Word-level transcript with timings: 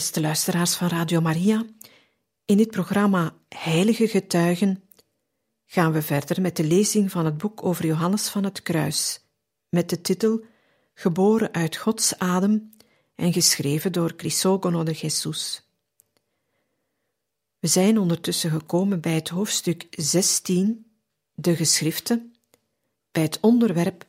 Beste 0.00 0.20
luisteraars 0.20 0.74
van 0.74 0.88
Radio 0.88 1.20
Maria, 1.20 1.66
in 2.44 2.56
dit 2.56 2.70
programma 2.70 3.36
Heilige 3.48 4.08
Getuigen 4.08 4.82
gaan 5.66 5.92
we 5.92 6.02
verder 6.02 6.40
met 6.40 6.56
de 6.56 6.64
lezing 6.64 7.10
van 7.10 7.24
het 7.24 7.36
boek 7.36 7.64
over 7.64 7.86
Johannes 7.86 8.28
van 8.28 8.44
het 8.44 8.62
Kruis, 8.62 9.20
met 9.68 9.90
de 9.90 10.00
titel 10.00 10.44
Geboren 10.94 11.52
uit 11.52 11.76
Gods 11.76 12.18
adem 12.18 12.70
en 13.14 13.32
geschreven 13.32 13.92
door 13.92 14.16
Crisogono 14.16 14.82
de 14.82 14.92
Jesus. 14.92 15.70
We 17.58 17.68
zijn 17.68 17.98
ondertussen 17.98 18.50
gekomen 18.50 19.00
bij 19.00 19.14
het 19.14 19.28
hoofdstuk 19.28 19.86
16, 19.90 20.86
de 21.34 21.56
geschriften, 21.56 22.34
bij 23.10 23.22
het 23.22 23.38
onderwerp 23.40 24.06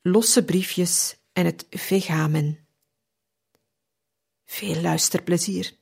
losse 0.00 0.44
briefjes 0.44 1.16
en 1.32 1.44
het 1.44 1.66
vegamen. 1.70 2.61
Veel 4.52 4.80
luisterplezier. 4.80 5.76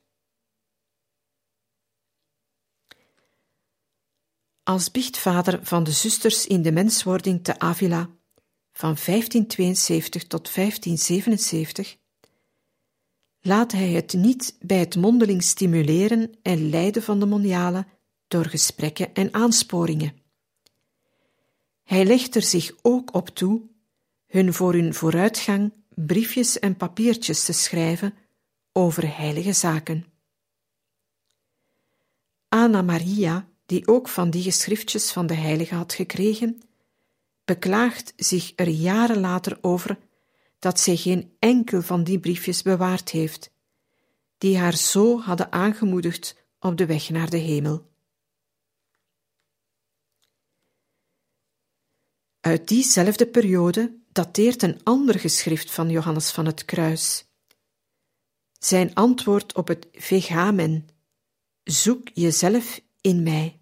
Als 4.62 4.90
biechtvader 4.90 5.66
van 5.66 5.84
de 5.84 5.90
zusters 5.90 6.46
in 6.46 6.62
de 6.62 6.72
menswording 6.72 7.44
te 7.44 7.58
Avila 7.58 8.10
van 8.72 8.96
1572 9.04 10.26
tot 10.26 10.54
1577 10.54 11.96
laat 13.40 13.72
hij 13.72 13.90
het 13.90 14.12
niet 14.12 14.56
bij 14.60 14.78
het 14.78 14.96
mondeling 14.96 15.42
stimuleren 15.42 16.38
en 16.42 16.68
leiden 16.68 17.02
van 17.02 17.20
de 17.20 17.26
monialen 17.26 17.86
door 18.28 18.44
gesprekken 18.44 19.14
en 19.14 19.34
aansporingen. 19.34 20.22
Hij 21.82 22.04
legt 22.04 22.34
er 22.34 22.42
zich 22.42 22.72
ook 22.82 23.14
op 23.14 23.28
toe 23.28 23.62
hun 24.26 24.54
voor 24.54 24.72
hun 24.72 24.94
vooruitgang 24.94 25.72
briefjes 25.88 26.58
en 26.58 26.76
papiertjes 26.76 27.44
te 27.44 27.52
schrijven 27.52 28.14
over 28.72 29.16
heilige 29.16 29.52
zaken. 29.52 30.06
Anna 32.48 32.82
Maria, 32.82 33.48
die 33.66 33.86
ook 33.86 34.08
van 34.08 34.30
die 34.30 34.42
geschriftjes 34.42 35.12
van 35.12 35.26
de 35.26 35.34
heilige 35.34 35.74
had 35.74 35.92
gekregen, 35.92 36.62
beklaagt 37.44 38.12
zich 38.16 38.52
er 38.56 38.68
jaren 38.68 39.20
later 39.20 39.58
over 39.60 39.98
dat 40.58 40.80
zij 40.80 40.96
geen 40.96 41.36
enkel 41.38 41.82
van 41.82 42.04
die 42.04 42.18
briefjes 42.18 42.62
bewaard 42.62 43.10
heeft, 43.10 43.50
die 44.38 44.58
haar 44.58 44.76
zo 44.76 45.20
hadden 45.20 45.52
aangemoedigd 45.52 46.36
op 46.58 46.76
de 46.76 46.86
weg 46.86 47.08
naar 47.10 47.30
de 47.30 47.36
hemel. 47.36 47.88
Uit 52.40 52.68
diezelfde 52.68 53.26
periode 53.26 53.98
dateert 54.12 54.62
een 54.62 54.80
ander 54.82 55.18
geschrift 55.18 55.70
van 55.70 55.90
Johannes 55.90 56.30
van 56.30 56.46
het 56.46 56.64
Kruis, 56.64 57.24
zijn 58.64 58.94
antwoord 58.94 59.54
op 59.54 59.68
het 59.68 59.86
vegamen: 59.92 60.88
Zoek 61.64 62.08
jezelf 62.14 62.80
in 63.00 63.22
mij. 63.22 63.60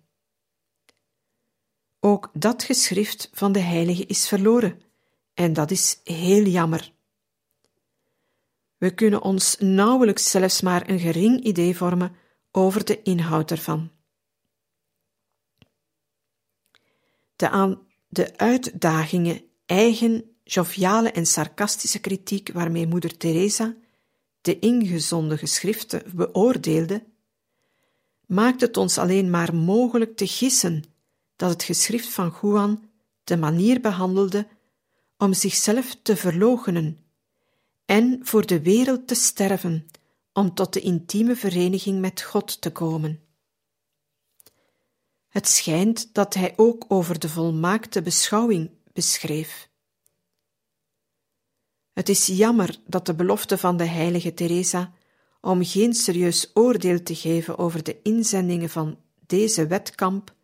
Ook 2.01 2.31
dat 2.33 2.63
geschrift 2.63 3.31
van 3.33 3.53
de 3.53 3.61
heilige 3.61 4.07
is 4.07 4.29
verloren, 4.29 4.81
en 5.35 5.53
dat 5.53 5.71
is 5.71 6.01
heel 6.05 6.45
jammer. 6.45 6.93
We 8.77 8.95
kunnen 8.95 9.23
ons 9.23 9.57
nauwelijks 9.59 10.31
zelfs 10.31 10.61
maar 10.61 10.89
een 10.89 10.99
gering 10.99 11.45
idee 11.45 11.77
vormen 11.77 12.17
over 12.51 12.85
de 12.85 13.03
inhoud 13.03 13.51
ervan. 13.51 13.91
De 17.37 17.49
aan 17.49 17.87
de 18.09 18.39
uitdagingen, 18.39 19.43
eigen, 19.67 20.37
joviale 20.45 21.11
en 21.11 21.27
sarcastische 21.27 21.99
kritiek 22.01 22.53
waarmee 22.53 22.87
moeder 22.87 23.17
Teresa 23.17 23.77
de 24.41 24.59
ingezonde 24.59 25.39
geschriften 25.39 26.03
beoordeelde, 26.15 27.05
maakt 28.27 28.61
het 28.61 28.77
ons 28.77 28.99
alleen 28.99 29.31
maar 29.31 29.55
mogelijk 29.55 30.17
te 30.17 30.27
gissen 30.27 30.85
dat 31.37 31.51
het 31.51 31.63
geschrift 31.63 32.09
van 32.09 32.35
Juan 32.43 32.91
de 33.25 33.37
manier 33.37 33.81
behandelde 33.81 34.47
om 35.17 35.33
zichzelf 35.33 35.97
te 36.03 36.17
verloochenen 36.17 37.05
en 37.85 38.21
voor 38.23 38.47
de 38.47 38.63
wereld 38.63 39.07
te 39.07 39.15
sterven 39.15 39.87
om 40.33 40.55
tot 40.55 40.73
de 40.73 40.81
intieme 40.81 41.37
vereniging 41.37 42.01
met 42.01 42.23
God 42.23 42.61
te 42.61 42.71
komen. 42.71 43.23
Het 45.29 45.49
schijnt 45.49 46.15
dat 46.15 46.35
hij 46.35 46.53
ook 46.57 46.85
over 46.89 47.19
de 47.19 47.29
volmaakte 47.29 48.03
beschouwing 48.03 48.71
beschreef. 48.93 49.68
Het 51.99 52.09
is 52.09 52.27
jammer 52.27 52.77
dat 52.87 53.07
de 53.07 53.15
belofte 53.15 53.59
van 53.59 53.77
de 53.77 53.85
heilige 53.85 54.35
Teresa 54.35 54.93
om 55.41 55.65
geen 55.65 55.95
serieus 55.95 56.51
oordeel 56.55 57.03
te 57.03 57.15
geven 57.15 57.59
over 57.59 57.83
de 57.83 57.97
inzendingen 58.03 58.71
van 58.71 58.99
deze 59.27 59.67
wetkamp 59.67 60.35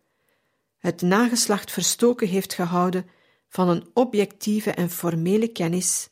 het 0.77 1.01
nageslacht 1.01 1.71
verstoken 1.71 2.27
heeft 2.27 2.53
gehouden 2.53 3.05
van 3.49 3.69
een 3.69 3.87
objectieve 3.93 4.71
en 4.71 4.89
formele 4.89 5.47
kennis 5.47 6.09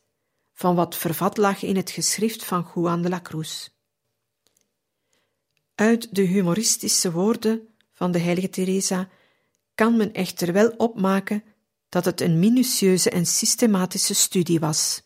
van 0.54 0.74
wat 0.74 0.96
vervat 0.96 1.36
lag 1.36 1.62
in 1.62 1.76
het 1.76 1.90
geschrift 1.90 2.44
van 2.44 2.70
Juan 2.74 3.02
de 3.02 3.08
la 3.08 3.20
Cruz. 3.20 3.68
Uit 5.74 6.14
de 6.14 6.22
humoristische 6.22 7.12
woorden 7.12 7.68
van 7.92 8.12
de 8.12 8.18
heilige 8.18 8.50
Teresa 8.50 9.08
kan 9.74 9.96
men 9.96 10.12
echter 10.12 10.52
wel 10.52 10.68
opmaken 10.68 11.44
dat 11.88 12.04
het 12.04 12.20
een 12.20 12.38
minutieuze 12.38 13.10
en 13.10 13.26
systematische 13.26 14.14
studie 14.14 14.60
was. 14.60 15.02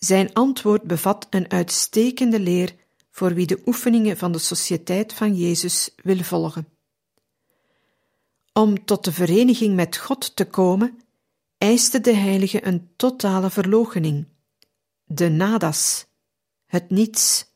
Zijn 0.00 0.32
antwoord 0.32 0.82
bevat 0.82 1.26
een 1.30 1.50
uitstekende 1.50 2.40
leer 2.40 2.74
voor 3.10 3.34
wie 3.34 3.46
de 3.46 3.62
oefeningen 3.66 4.16
van 4.16 4.32
de 4.32 4.38
Sociëteit 4.38 5.12
van 5.12 5.36
Jezus 5.36 5.90
wil 6.02 6.22
volgen. 6.22 6.68
Om 8.52 8.84
tot 8.84 9.04
de 9.04 9.12
vereniging 9.12 9.74
met 9.74 9.96
God 9.96 10.36
te 10.36 10.44
komen, 10.44 11.00
eiste 11.58 12.00
de 12.00 12.14
heilige 12.14 12.66
een 12.66 12.90
totale 12.96 13.50
verloochening, 13.50 14.26
de 15.04 15.28
nadas, 15.28 16.06
het 16.66 16.90
niets, 16.90 17.46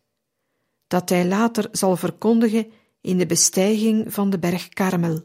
dat 0.86 1.08
hij 1.08 1.26
later 1.26 1.68
zal 1.72 1.96
verkondigen 1.96 2.72
in 3.00 3.18
de 3.18 3.26
bestijging 3.26 4.12
van 4.12 4.30
de 4.30 4.38
berg 4.38 4.68
Karmel. 4.68 5.24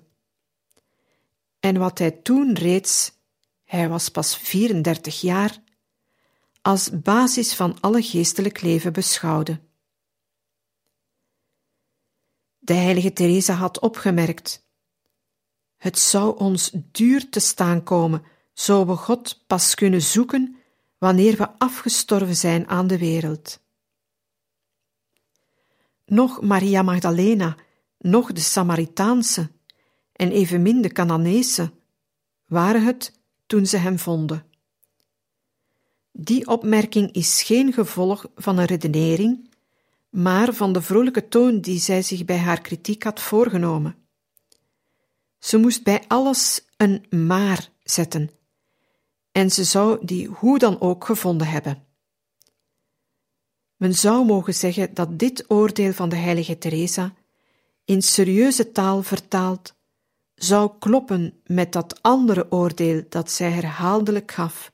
En 1.59 1.77
wat 1.77 1.99
hij 1.99 2.11
toen 2.11 2.53
reeds, 2.53 3.11
hij 3.63 3.89
was 3.89 4.09
pas 4.09 4.37
34 4.37 5.21
jaar, 5.21 5.67
als 6.61 7.01
basis 7.01 7.53
van 7.53 7.77
alle 7.79 8.01
geestelijk 8.01 8.61
leven 8.61 8.93
beschouwde. 8.93 9.59
De 12.57 12.73
heilige 12.73 13.13
Teresa 13.13 13.53
had 13.53 13.79
opgemerkt: 13.79 14.67
Het 15.77 15.99
zou 15.99 16.37
ons 16.37 16.71
duur 16.73 17.29
te 17.29 17.39
staan 17.39 17.83
komen, 17.83 18.23
zo 18.53 18.85
we 18.85 18.95
God 18.95 19.43
pas 19.47 19.75
kunnen 19.75 20.01
zoeken 20.01 20.55
wanneer 20.97 21.37
we 21.37 21.49
afgestorven 21.57 22.35
zijn 22.35 22.67
aan 22.67 22.87
de 22.87 22.97
wereld. 22.97 23.59
Nog 26.05 26.41
Maria 26.41 26.81
Magdalena, 26.81 27.57
nog 27.97 28.31
de 28.31 28.41
Samaritaanse 28.41 29.51
en 30.11 30.31
evenmin 30.31 30.81
de 30.81 30.89
Canaanese 30.89 31.71
waren 32.45 32.85
het 32.85 33.19
toen 33.45 33.65
ze 33.65 33.77
hem 33.77 33.99
vonden. 33.99 34.48
Die 36.11 36.47
opmerking 36.47 37.11
is 37.11 37.43
geen 37.43 37.73
gevolg 37.73 38.25
van 38.35 38.57
een 38.57 38.65
redenering, 38.65 39.49
maar 40.09 40.53
van 40.53 40.73
de 40.73 40.81
vrolijke 40.81 41.27
toon 41.27 41.61
die 41.61 41.79
zij 41.79 42.01
zich 42.01 42.25
bij 42.25 42.37
haar 42.37 42.61
kritiek 42.61 43.03
had 43.03 43.19
voorgenomen. 43.19 43.95
Ze 45.39 45.57
moest 45.57 45.83
bij 45.83 46.03
alles 46.07 46.65
een 46.77 47.05
maar 47.09 47.69
zetten, 47.83 48.29
en 49.31 49.51
ze 49.51 49.63
zou 49.63 50.05
die 50.05 50.27
hoe 50.27 50.59
dan 50.59 50.81
ook 50.81 51.05
gevonden 51.05 51.47
hebben. 51.47 51.83
Men 53.75 53.93
zou 53.93 54.25
mogen 54.25 54.53
zeggen 54.53 54.93
dat 54.93 55.19
dit 55.19 55.45
oordeel 55.47 55.93
van 55.93 56.09
de 56.09 56.15
heilige 56.15 56.57
Teresa, 56.57 57.13
in 57.85 58.01
serieuze 58.01 58.71
taal 58.71 59.03
vertaald, 59.03 59.75
zou 60.35 60.71
kloppen 60.79 61.41
met 61.45 61.71
dat 61.71 62.01
andere 62.01 62.51
oordeel 62.51 63.03
dat 63.09 63.31
zij 63.31 63.51
herhaaldelijk 63.51 64.31
gaf. 64.31 64.71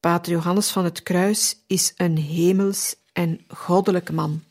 Pater 0.00 0.32
Johannes 0.32 0.70
van 0.70 0.84
het 0.84 1.02
Kruis 1.02 1.56
is 1.66 1.92
een 1.96 2.16
hemels 2.16 2.96
en 3.12 3.44
goddelijk 3.48 4.10
man. 4.12 4.42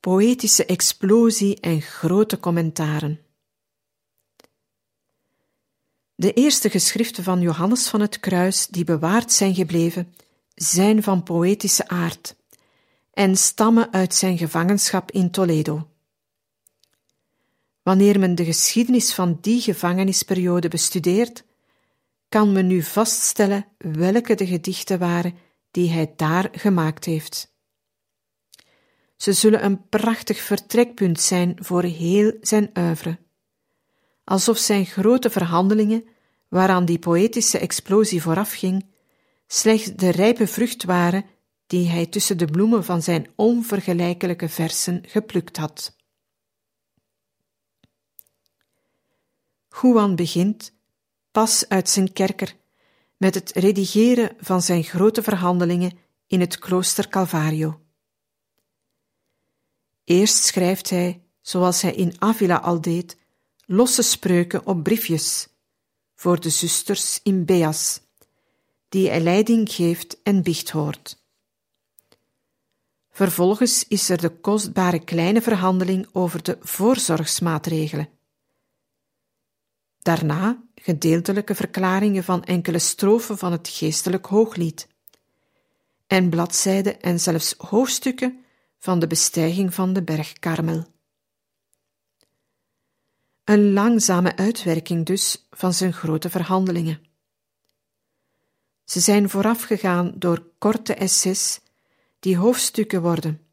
Poëtische 0.00 0.64
explosie 0.66 1.60
en 1.60 1.82
grote 1.82 2.40
commentaren. 2.40 3.20
De 6.14 6.32
eerste 6.32 6.70
geschriften 6.70 7.24
van 7.24 7.40
Johannes 7.40 7.88
van 7.88 8.00
het 8.00 8.20
Kruis 8.20 8.66
die 8.66 8.84
bewaard 8.84 9.32
zijn 9.32 9.54
gebleven, 9.54 10.14
zijn 10.54 11.02
van 11.02 11.22
poëtische 11.22 11.88
aard 11.88 12.36
en 13.12 13.36
stammen 13.36 13.92
uit 13.92 14.14
zijn 14.14 14.38
gevangenschap 14.38 15.10
in 15.10 15.30
Toledo. 15.30 15.88
Wanneer 17.86 18.18
men 18.18 18.34
de 18.34 18.44
geschiedenis 18.44 19.14
van 19.14 19.38
die 19.40 19.60
gevangenisperiode 19.60 20.68
bestudeert, 20.68 21.44
kan 22.28 22.52
men 22.52 22.66
nu 22.66 22.82
vaststellen 22.82 23.66
welke 23.78 24.34
de 24.34 24.46
gedichten 24.46 24.98
waren 24.98 25.34
die 25.70 25.90
hij 25.90 26.12
daar 26.16 26.48
gemaakt 26.52 27.04
heeft. 27.04 27.54
Ze 29.16 29.32
zullen 29.32 29.64
een 29.64 29.88
prachtig 29.88 30.38
vertrekpunt 30.38 31.20
zijn 31.20 31.56
voor 31.60 31.82
heel 31.82 32.32
zijn 32.40 32.70
oeuvre. 32.78 33.18
Alsof 34.24 34.58
zijn 34.58 34.86
grote 34.86 35.30
verhandelingen, 35.30 36.04
waaraan 36.48 36.84
die 36.84 36.98
poëtische 36.98 37.58
explosie 37.58 38.22
voorafging, 38.22 38.86
slechts 39.46 39.92
de 39.94 40.10
rijpe 40.10 40.46
vrucht 40.46 40.84
waren 40.84 41.24
die 41.66 41.88
hij 41.88 42.06
tussen 42.06 42.38
de 42.38 42.46
bloemen 42.46 42.84
van 42.84 43.02
zijn 43.02 43.26
onvergelijkelijke 43.36 44.48
versen 44.48 45.02
geplukt 45.06 45.56
had. 45.56 45.95
Juan 49.80 50.14
begint, 50.14 50.72
pas 51.30 51.68
uit 51.68 51.88
zijn 51.88 52.12
kerker, 52.12 52.56
met 53.16 53.34
het 53.34 53.50
redigeren 53.52 54.36
van 54.40 54.62
zijn 54.62 54.84
grote 54.84 55.22
verhandelingen 55.22 55.98
in 56.26 56.40
het 56.40 56.58
klooster 56.58 57.08
Calvario. 57.08 57.80
Eerst 60.04 60.44
schrijft 60.44 60.90
hij, 60.90 61.22
zoals 61.40 61.82
hij 61.82 61.94
in 61.94 62.14
Avila 62.18 62.56
al 62.56 62.80
deed, 62.80 63.16
losse 63.66 64.02
spreuken 64.02 64.66
op 64.66 64.82
briefjes 64.82 65.48
voor 66.14 66.40
de 66.40 66.50
zusters 66.50 67.20
in 67.22 67.44
Beas, 67.44 68.00
die 68.88 69.08
hij 69.08 69.20
leiding 69.20 69.72
geeft 69.72 70.22
en 70.22 70.42
biecht 70.42 70.70
hoort. 70.70 71.24
Vervolgens 73.10 73.88
is 73.88 74.08
er 74.08 74.20
de 74.20 74.28
kostbare 74.40 75.04
kleine 75.04 75.42
verhandeling 75.42 76.08
over 76.12 76.42
de 76.42 76.58
voorzorgsmaatregelen. 76.60 78.15
Daarna 80.06 80.62
gedeeltelijke 80.74 81.54
verklaringen 81.54 82.24
van 82.24 82.44
enkele 82.44 82.78
strofen 82.78 83.38
van 83.38 83.52
het 83.52 83.68
geestelijk 83.68 84.26
hooglied. 84.26 84.88
En 86.06 86.28
bladzijden 86.28 87.00
en 87.00 87.20
zelfs 87.20 87.54
hoofdstukken 87.58 88.44
van 88.78 88.98
de 88.98 89.06
bestijging 89.06 89.74
van 89.74 89.92
de 89.92 90.02
berg 90.02 90.32
Karmel. 90.32 90.86
Een 93.44 93.72
langzame 93.72 94.36
uitwerking 94.36 95.06
dus 95.06 95.46
van 95.50 95.72
zijn 95.72 95.92
grote 95.92 96.30
verhandelingen. 96.30 97.00
Ze 98.84 99.00
zijn 99.00 99.30
voorafgegaan 99.30 100.12
door 100.16 100.46
korte 100.58 100.94
essays 100.94 101.60
die 102.18 102.36
hoofdstukken 102.36 103.02
worden. 103.02 103.46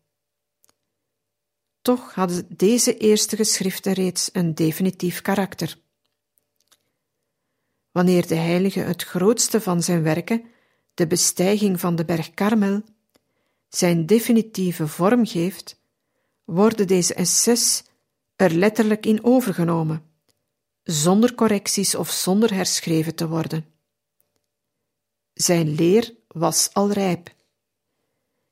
Toch 1.81 2.13
hadden 2.13 2.45
deze 2.49 2.97
eerste 2.97 3.35
geschriften 3.35 3.93
reeds 3.93 4.29
een 4.33 4.55
definitief 4.55 5.21
karakter. 5.21 5.81
Wanneer 7.93 8.27
de 8.27 8.35
heilige 8.35 8.79
het 8.79 9.03
grootste 9.03 9.61
van 9.61 9.83
zijn 9.83 10.03
werken, 10.03 10.43
de 10.93 11.07
bestijging 11.07 11.79
van 11.79 11.95
de 11.95 12.05
berg 12.05 12.33
Karmel, 12.33 12.81
zijn 13.69 14.05
definitieve 14.05 14.87
vorm 14.87 15.25
geeft, 15.25 15.79
worden 16.43 16.87
deze 16.87 17.13
essays 17.13 17.83
er 18.35 18.53
letterlijk 18.53 19.05
in 19.05 19.23
overgenomen, 19.23 20.03
zonder 20.83 21.35
correcties 21.35 21.95
of 21.95 22.09
zonder 22.09 22.53
herschreven 22.53 23.15
te 23.15 23.27
worden. 23.27 23.65
Zijn 25.33 25.75
leer 25.75 26.13
was 26.27 26.69
al 26.73 26.91
rijp. 26.91 27.35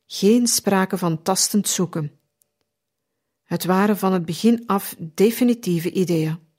Geen 0.06 0.48
sprake 0.48 0.98
van 0.98 1.22
tastend 1.22 1.68
zoeken. 1.68 2.20
Het 3.44 3.66
waren 3.66 3.98
van 3.98 4.14
het 4.14 4.26
begin 4.26 4.64
af 4.66 4.96
definitieve 5.00 5.92
ideeën. 5.92 6.51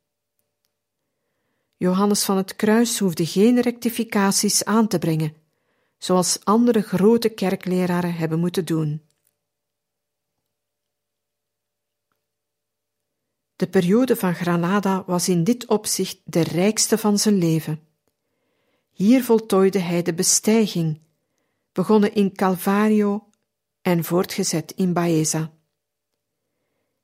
Johannes 1.82 2.24
van 2.24 2.36
het 2.36 2.56
Kruis 2.56 2.98
hoefde 2.98 3.26
geen 3.26 3.60
rectificaties 3.60 4.64
aan 4.64 4.88
te 4.88 4.98
brengen, 4.98 5.34
zoals 5.98 6.44
andere 6.44 6.82
grote 6.82 7.28
kerkleraren 7.28 8.14
hebben 8.14 8.38
moeten 8.38 8.64
doen. 8.64 9.02
De 13.56 13.68
periode 13.68 14.16
van 14.16 14.34
Granada 14.34 15.04
was 15.06 15.28
in 15.28 15.44
dit 15.44 15.66
opzicht 15.66 16.20
de 16.24 16.40
rijkste 16.40 16.98
van 16.98 17.18
zijn 17.18 17.38
leven. 17.38 17.80
Hier 18.90 19.24
voltooide 19.24 19.78
hij 19.78 20.02
de 20.02 20.14
bestijging, 20.14 21.00
begonnen 21.72 22.14
in 22.14 22.34
Calvario 22.34 23.28
en 23.80 24.04
voortgezet 24.04 24.72
in 24.72 24.92
Baeza. 24.92 25.52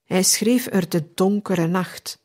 Hij 0.05 0.23
schreef 0.23 0.67
er 0.67 0.89
de 0.89 1.13
donkere 1.15 1.67
nacht, 1.67 2.21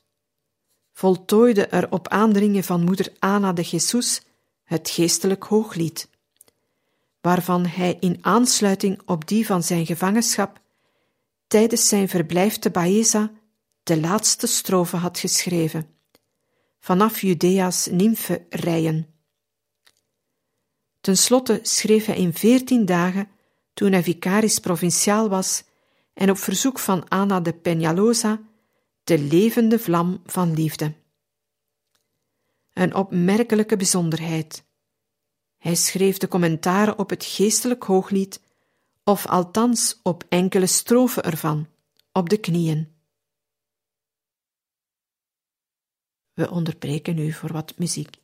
voltooide 0.94 1.66
er 1.66 1.92
op 1.92 2.07
aandringen 2.07 2.63
van 2.63 2.84
moeder 2.84 3.13
Ana 3.19 3.54
de 3.54 3.62
Jesus 3.62 4.22
het 4.63 4.90
geestelijk 4.90 5.44
hooglied, 5.44 6.10
waarvan 7.22 7.66
hij 7.66 7.98
in 8.00 8.18
aansluiting 8.22 9.01
op 9.06 9.28
die 9.28 9.45
van 9.45 9.63
zijn 9.63 9.86
gevangenschap 9.86 10.62
tijdens 11.48 11.88
zijn 11.88 12.10
verblijf 12.10 12.57
te 12.57 12.69
Baeza 12.69 13.31
de 13.84 14.00
laatste 14.00 14.48
strofe 14.48 14.98
had 14.98 15.18
geschreven, 15.19 15.88
vanaf 16.80 17.22
Judea's 17.22 17.88
rijen. 18.50 19.07
Ten 21.01 21.18
slotte 21.18 21.60
schreef 21.62 22.06
hij 22.06 22.16
in 22.16 22.34
veertien 22.34 22.86
dagen, 22.86 23.30
toen 23.74 23.92
hij 23.92 24.04
vicaris 24.04 24.60
provinciaal 24.60 25.30
was, 25.30 25.64
en 26.14 26.30
op 26.30 26.38
verzoek 26.38 26.80
van 26.80 27.09
Ana 27.09 27.40
de 27.40 27.54
Peñalosa, 27.54 28.53
de 29.04 29.19
levende 29.19 29.80
vlam 29.80 30.22
van 30.26 30.54
liefde. 30.54 30.94
Een 32.74 32.95
opmerkelijke 32.95 33.76
bijzonderheid. 33.76 34.64
Hij 35.57 35.76
schreef 35.76 36.18
de 36.18 36.28
commentaren 36.28 37.00
op 37.00 37.10
het 37.10 37.26
geestelijk 37.26 37.83
hooglied, 37.83 38.42
of 39.04 39.28
althans 39.28 40.00
op 40.04 40.24
enkele 40.30 40.68
strofen 40.68 41.24
ervan, 41.24 41.68
op 42.12 42.30
de 42.30 42.38
knieën. 42.38 42.92
We 46.33 46.50
onderbreken 46.50 47.18
u 47.18 47.31
voor 47.31 47.52
wat 47.52 47.78
muziek. 47.78 48.22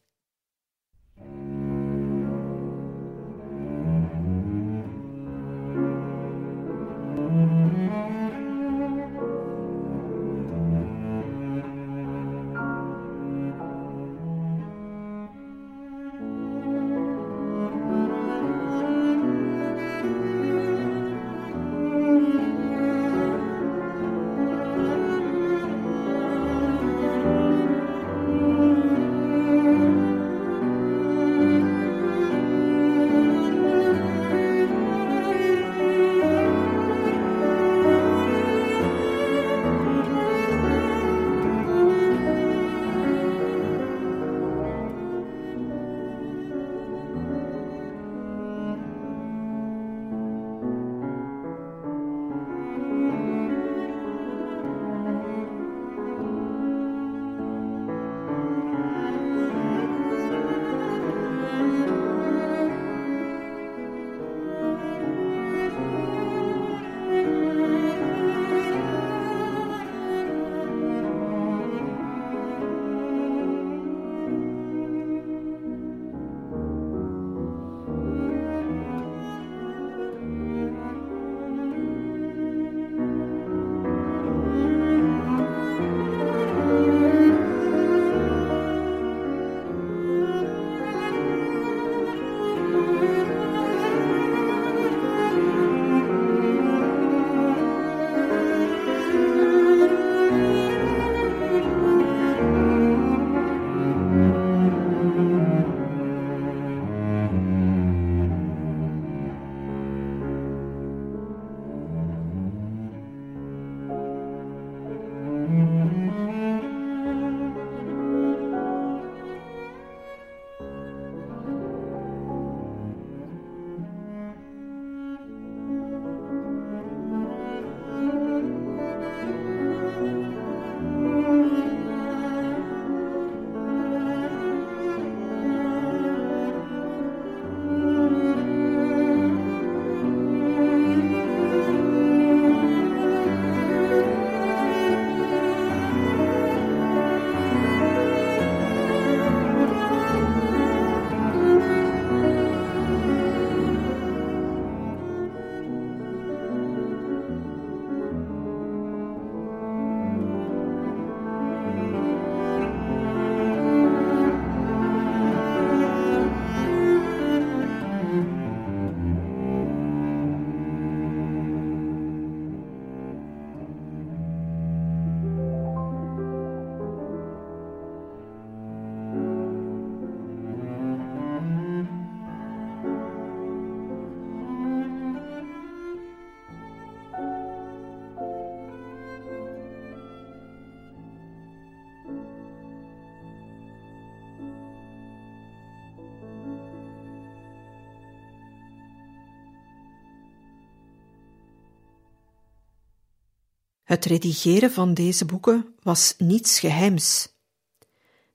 Het 203.90 204.06
redigeren 204.06 204.72
van 204.72 204.94
deze 204.94 205.26
boeken 205.26 205.76
was 205.84 206.16
niets 206.18 206.60
geheims. 206.60 207.34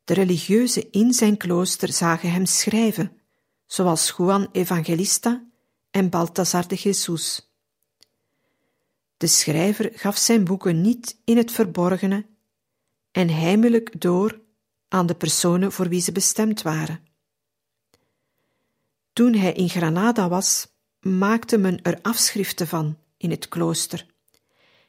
De 0.04 0.14
religieuzen 0.14 0.92
in 0.92 1.12
zijn 1.12 1.36
klooster 1.36 1.92
zagen 1.92 2.32
hem 2.32 2.46
schrijven, 2.46 3.20
zoals 3.66 4.14
Juan 4.16 4.48
Evangelista 4.52 5.44
en 5.90 6.10
Balthasar 6.10 6.68
de 6.68 6.74
Jesus. 6.74 7.52
De 9.16 9.26
schrijver 9.26 9.90
gaf 9.94 10.16
zijn 10.16 10.44
boeken 10.44 10.80
niet 10.80 11.20
in 11.24 11.36
het 11.36 11.52
verborgene 11.52 12.26
en 13.10 13.28
heimelijk 13.28 14.00
door 14.00 14.40
aan 14.88 15.06
de 15.06 15.14
personen 15.14 15.72
voor 15.72 15.88
wie 15.88 16.00
ze 16.00 16.12
bestemd 16.12 16.62
waren. 16.62 17.04
Toen 19.12 19.34
hij 19.34 19.52
in 19.52 19.68
Granada 19.68 20.28
was, 20.28 20.66
maakte 21.00 21.58
men 21.58 21.82
er 21.82 21.98
afschriften 22.02 22.66
van 22.66 22.98
in 23.16 23.30
het 23.30 23.48
klooster. 23.48 24.12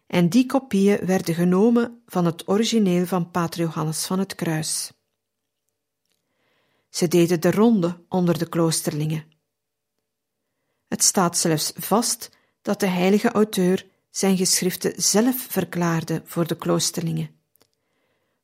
En 0.08 0.30
die 0.30 0.46
kopieën 0.46 1.06
werden 1.06 1.36
genomen 1.36 2.02
van 2.06 2.26
het 2.26 2.48
origineel 2.48 3.06
van 3.06 3.32
Pater 3.32 3.60
Johannes 3.60 4.06
van 4.06 4.20
het 4.20 4.36
Kruis. 4.36 4.92
Ze 6.90 7.08
deden 7.08 7.42
de 7.42 7.52
ronde 7.52 8.04
onder 8.10 8.38
de 8.38 8.50
kloosterlingen. 8.50 9.26
Het 10.88 11.04
staat 11.04 11.38
zelfs 11.38 11.72
vast 11.76 12.30
dat 12.62 12.80
de 12.80 12.88
heilige 12.88 13.32
auteur 13.32 13.88
zijn 14.10 14.38
geschriften 14.38 15.02
zelf 15.02 15.48
verklaarde 15.50 16.22
voor 16.26 16.48
de 16.48 16.56
kloosterlingen. 16.56 17.30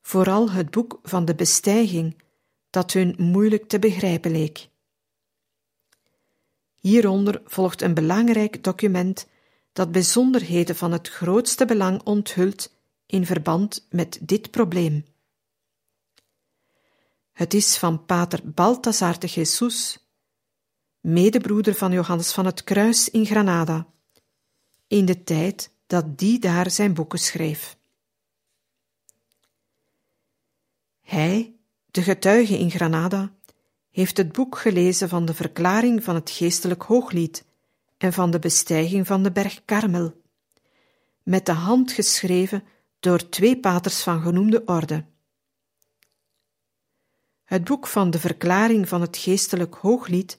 Vooral 0.01 0.51
het 0.51 0.71
boek 0.71 0.99
van 1.03 1.25
de 1.25 1.35
bestijging, 1.35 2.21
dat 2.69 2.91
hun 2.91 3.15
moeilijk 3.17 3.67
te 3.67 3.79
begrijpen 3.79 4.31
leek. 4.31 4.69
Hieronder 6.75 7.41
volgt 7.45 7.81
een 7.81 7.93
belangrijk 7.93 8.63
document 8.63 9.27
dat 9.73 9.91
bijzonderheden 9.91 10.75
van 10.75 10.91
het 10.91 11.09
grootste 11.09 11.65
belang 11.65 12.01
onthult 12.03 12.73
in 13.05 13.25
verband 13.25 13.87
met 13.89 14.19
dit 14.21 14.51
probleem. 14.51 15.05
Het 17.31 17.53
is 17.53 17.77
van 17.77 18.05
pater 18.05 18.39
Balthasar 18.43 19.19
de 19.19 19.27
Jesus, 19.27 20.07
medebroeder 20.99 21.75
van 21.75 21.91
Johannes 21.91 22.31
van 22.31 22.45
het 22.45 22.63
Kruis 22.63 23.09
in 23.09 23.25
Granada, 23.25 23.87
in 24.87 25.05
de 25.05 25.23
tijd 25.23 25.71
dat 25.87 26.17
die 26.17 26.39
daar 26.39 26.71
zijn 26.71 26.93
boeken 26.93 27.19
schreef. 27.19 27.77
Hij, 31.01 31.55
de 31.85 32.01
getuige 32.01 32.57
in 32.57 32.71
Granada, 32.71 33.33
heeft 33.89 34.17
het 34.17 34.31
boek 34.31 34.57
gelezen 34.57 35.09
van 35.09 35.25
de 35.25 35.33
verklaring 35.33 36.03
van 36.03 36.15
het 36.15 36.29
geestelijk 36.29 36.83
hooglied 36.83 37.45
en 38.01 38.13
van 38.13 38.31
de 38.31 38.39
bestijging 38.39 39.07
van 39.07 39.23
de 39.23 39.31
berg 39.31 39.65
Karmel, 39.65 40.21
met 41.23 41.45
de 41.45 41.51
hand 41.51 41.91
geschreven 41.91 42.63
door 42.99 43.29
twee 43.29 43.59
paters 43.59 44.03
van 44.03 44.21
genoemde 44.21 44.65
orde. 44.65 45.05
Het 47.43 47.63
boek 47.63 47.87
van 47.87 48.09
de 48.09 48.19
verklaring 48.19 48.87
van 48.87 49.01
het 49.01 49.17
geestelijk 49.17 49.75
hooglied 49.75 50.37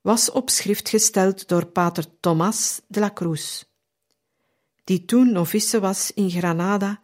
was 0.00 0.30
op 0.30 0.50
schrift 0.50 0.88
gesteld 0.88 1.48
door 1.48 1.66
pater 1.66 2.20
Thomas 2.20 2.80
de 2.88 3.00
la 3.00 3.10
Cruz, 3.12 3.64
die 4.84 5.04
toen 5.04 5.32
novice 5.32 5.80
was 5.80 6.12
in 6.12 6.30
Granada 6.30 7.00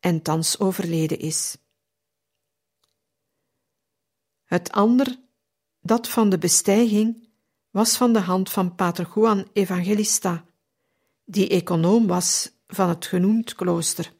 en 0.00 0.22
thans 0.22 0.58
overleden 0.58 1.18
is. 1.18 1.56
Het 4.44 4.72
ander, 4.72 5.20
dat 5.80 6.08
van 6.08 6.28
de 6.30 6.38
bestijging, 6.38 7.31
was 7.72 7.96
van 7.96 8.12
de 8.12 8.20
hand 8.20 8.50
van 8.50 8.74
pater 8.74 9.08
Juan 9.14 9.48
Evangelista, 9.52 10.44
die 11.24 11.48
econoom 11.48 12.06
was 12.06 12.50
van 12.66 12.88
het 12.88 13.06
genoemd 13.06 13.54
klooster. 13.54 14.12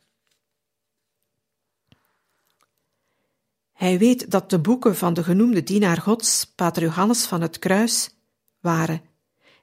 Hij 3.72 3.98
weet 3.98 4.30
dat 4.30 4.50
de 4.50 4.60
boeken 4.60 4.96
van 4.96 5.14
de 5.14 5.24
genoemde 5.24 5.62
dienaar 5.62 5.96
Gods, 5.96 6.44
pater 6.54 6.82
Johannes 6.82 7.24
van 7.24 7.40
het 7.40 7.58
Kruis, 7.58 8.14
waren, 8.60 9.02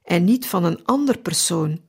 en 0.04 0.24
niet 0.24 0.48
van 0.48 0.64
een 0.64 0.86
ander 0.86 1.18
persoon, 1.18 1.82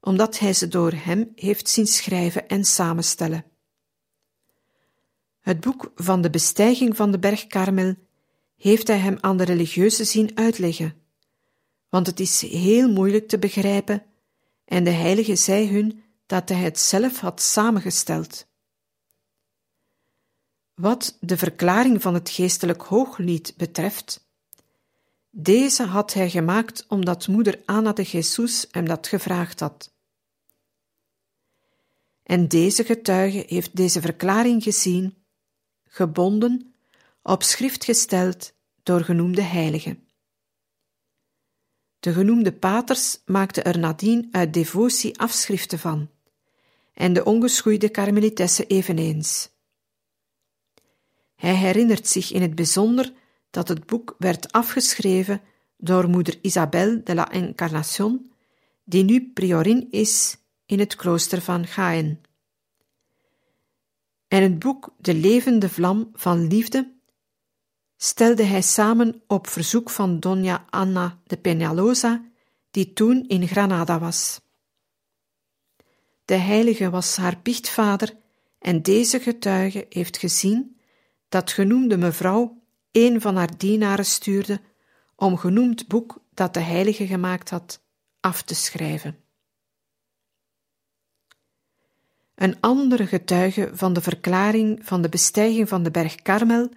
omdat 0.00 0.38
hij 0.38 0.52
ze 0.52 0.68
door 0.68 0.92
hem 0.92 1.32
heeft 1.34 1.68
zien 1.68 1.86
schrijven 1.86 2.48
en 2.48 2.64
samenstellen. 2.64 3.44
Het 5.40 5.60
boek 5.60 5.92
van 5.94 6.20
de 6.20 6.30
bestijging 6.30 6.96
van 6.96 7.10
de 7.10 7.18
berg 7.18 7.46
Karmel 7.46 7.94
heeft 8.56 8.86
hij 8.86 8.98
hem 8.98 9.18
aan 9.20 9.36
de 9.36 9.44
religieuze 9.44 10.04
zien 10.04 10.30
uitleggen, 10.34 11.05
want 11.88 12.06
het 12.06 12.20
is 12.20 12.40
heel 12.40 12.90
moeilijk 12.90 13.28
te 13.28 13.38
begrijpen, 13.38 14.02
en 14.64 14.84
de 14.84 14.90
heilige 14.90 15.36
zei 15.36 15.72
hun 15.72 16.02
dat 16.26 16.48
hij 16.48 16.58
het 16.58 16.78
zelf 16.78 17.20
had 17.20 17.40
samengesteld. 17.40 18.46
Wat 20.74 21.16
de 21.20 21.36
verklaring 21.36 22.02
van 22.02 22.14
het 22.14 22.30
geestelijk 22.30 22.82
hooglied 22.82 23.54
betreft, 23.56 24.28
deze 25.30 25.82
had 25.82 26.12
hij 26.12 26.30
gemaakt 26.30 26.84
omdat 26.88 27.28
moeder 27.28 27.62
Anna 27.64 27.92
de 27.92 28.02
Jesus 28.02 28.66
hem 28.70 28.86
dat 28.86 29.06
gevraagd 29.06 29.60
had. 29.60 29.94
En 32.22 32.48
deze 32.48 32.84
getuige 32.84 33.44
heeft 33.46 33.76
deze 33.76 34.00
verklaring 34.00 34.62
gezien, 34.62 35.24
gebonden, 35.84 36.74
op 37.22 37.42
schrift 37.42 37.84
gesteld 37.84 38.52
door 38.82 39.04
genoemde 39.04 39.42
heiligen. 39.42 40.05
De 42.06 42.12
genoemde 42.12 42.52
paters 42.52 43.18
maakten 43.24 43.64
er 43.64 43.78
nadien 43.78 44.28
uit 44.30 44.54
devotie 44.54 45.18
afschriften 45.18 45.78
van, 45.78 46.10
en 46.94 47.12
de 47.12 47.24
ongeschoeide 47.24 47.88
karmelitesse 47.88 48.66
eveneens. 48.66 49.50
Hij 51.36 51.54
herinnert 51.54 52.08
zich 52.08 52.32
in 52.32 52.42
het 52.42 52.54
bijzonder 52.54 53.12
dat 53.50 53.68
het 53.68 53.86
boek 53.86 54.14
werd 54.18 54.52
afgeschreven 54.52 55.40
door 55.76 56.08
moeder 56.08 56.38
Isabelle 56.42 57.02
de 57.02 57.14
la 57.14 57.30
Encarnation, 57.30 58.32
die 58.84 59.04
nu 59.04 59.30
priorin 59.34 59.86
is 59.90 60.36
in 60.66 60.78
het 60.78 60.96
klooster 60.96 61.40
van 61.40 61.66
Gaen. 61.66 62.20
En 64.28 64.42
het 64.42 64.58
boek 64.58 64.94
De 64.98 65.14
levende 65.14 65.68
vlam 65.68 66.10
van 66.12 66.46
liefde 66.46 66.95
stelde 67.96 68.42
hij 68.42 68.62
samen 68.62 69.22
op 69.26 69.46
verzoek 69.46 69.90
van 69.90 70.20
Dona 70.20 70.64
Anna 70.70 71.18
de 71.24 71.36
Peñalosa, 71.36 72.34
die 72.70 72.92
toen 72.92 73.28
in 73.28 73.48
Granada 73.48 73.98
was. 73.98 74.40
De 76.24 76.34
heilige 76.34 76.90
was 76.90 77.16
haar 77.16 77.40
biechtvader 77.42 78.16
en 78.58 78.82
deze 78.82 79.20
getuige 79.20 79.86
heeft 79.88 80.16
gezien 80.16 80.80
dat 81.28 81.52
genoemde 81.52 81.96
mevrouw 81.96 82.62
een 82.92 83.20
van 83.20 83.36
haar 83.36 83.58
dienaren 83.58 84.06
stuurde 84.06 84.60
om 85.16 85.36
genoemd 85.36 85.88
boek 85.88 86.18
dat 86.34 86.54
de 86.54 86.60
heilige 86.60 87.06
gemaakt 87.06 87.50
had 87.50 87.80
af 88.20 88.42
te 88.42 88.54
schrijven. 88.54 89.18
Een 92.34 92.60
andere 92.60 93.06
getuige 93.06 93.70
van 93.72 93.92
de 93.92 94.00
verklaring 94.00 94.86
van 94.86 95.02
de 95.02 95.08
bestijging 95.08 95.68
van 95.68 95.82
de 95.82 95.90
berg 95.90 96.14
Karmel 96.14 96.70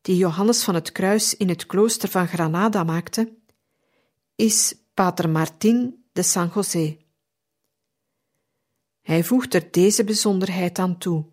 die 0.00 0.16
Johannes 0.16 0.64
van 0.64 0.74
het 0.74 0.92
Kruis 0.92 1.36
in 1.36 1.48
het 1.48 1.66
klooster 1.66 2.08
van 2.08 2.28
Granada 2.28 2.84
maakte, 2.84 3.32
is 4.34 4.74
Pater 4.94 5.28
Martin 5.28 6.04
de 6.12 6.22
San 6.22 6.50
José. 6.54 6.96
Hij 9.02 9.24
voegt 9.24 9.54
er 9.54 9.70
deze 9.70 10.04
bijzonderheid 10.04 10.78
aan 10.78 10.98
toe. 10.98 11.24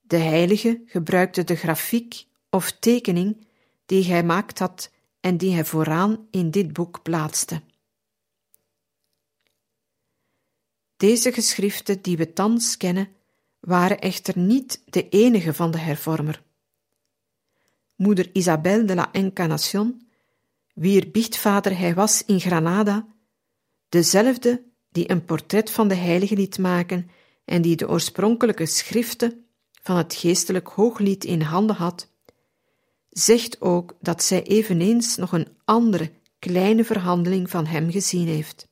De 0.00 0.16
heilige 0.16 0.82
gebruikte 0.86 1.44
de 1.44 1.54
grafiek 1.56 2.26
of 2.50 2.72
tekening 2.72 3.46
die 3.86 4.04
hij 4.04 4.24
maakt 4.24 4.58
had 4.58 4.90
en 5.20 5.36
die 5.36 5.52
hij 5.52 5.64
vooraan 5.64 6.26
in 6.30 6.50
dit 6.50 6.72
boek 6.72 7.02
plaatste. 7.02 7.62
Deze 10.96 11.32
geschriften 11.32 12.02
die 12.02 12.16
we 12.16 12.32
thans 12.32 12.76
kennen, 12.76 13.08
waren 13.60 14.00
echter 14.00 14.38
niet 14.38 14.82
de 14.84 15.08
enige 15.08 15.54
van 15.54 15.70
de 15.70 15.78
hervormer 15.78 16.42
moeder 18.00 18.30
Isabel 18.32 18.86
de 18.86 18.94
la 18.94 19.08
Encarnación, 19.12 20.08
wier 20.74 21.10
biechtvader 21.10 21.78
hij 21.78 21.94
was 21.94 22.24
in 22.24 22.40
Granada, 22.40 23.06
dezelfde 23.88 24.62
die 24.90 25.10
een 25.10 25.24
portret 25.24 25.70
van 25.70 25.88
de 25.88 25.94
heilige 25.94 26.34
liet 26.34 26.58
maken 26.58 27.10
en 27.44 27.62
die 27.62 27.76
de 27.76 27.88
oorspronkelijke 27.88 28.66
schriften 28.66 29.44
van 29.82 29.96
het 29.96 30.14
geestelijk 30.14 30.68
hooglied 30.68 31.24
in 31.24 31.40
handen 31.40 31.76
had, 31.76 32.08
zegt 33.08 33.60
ook 33.60 33.96
dat 34.00 34.22
zij 34.22 34.42
eveneens 34.42 35.16
nog 35.16 35.32
een 35.32 35.48
andere 35.64 36.12
kleine 36.38 36.84
verhandeling 36.84 37.50
van 37.50 37.66
hem 37.66 37.90
gezien 37.90 38.26
heeft. 38.26 38.68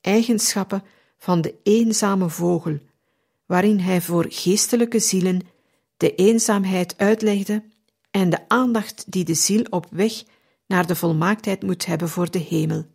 Eigenschappen 0.00 0.82
van 1.18 1.40
de 1.40 1.54
eenzame 1.62 2.28
vogel, 2.28 2.78
waarin 3.46 3.78
hij 3.78 4.00
voor 4.00 4.26
geestelijke 4.28 4.98
zielen 4.98 5.40
de 6.00 6.14
eenzaamheid 6.14 6.98
uitlegde 6.98 7.62
en 8.10 8.30
de 8.30 8.48
aandacht 8.48 9.12
die 9.12 9.24
de 9.24 9.34
ziel 9.34 9.64
op 9.70 9.86
weg 9.90 10.22
naar 10.66 10.86
de 10.86 10.96
volmaaktheid 10.96 11.62
moet 11.62 11.86
hebben 11.86 12.08
voor 12.08 12.30
de 12.30 12.38
hemel. 12.38 12.86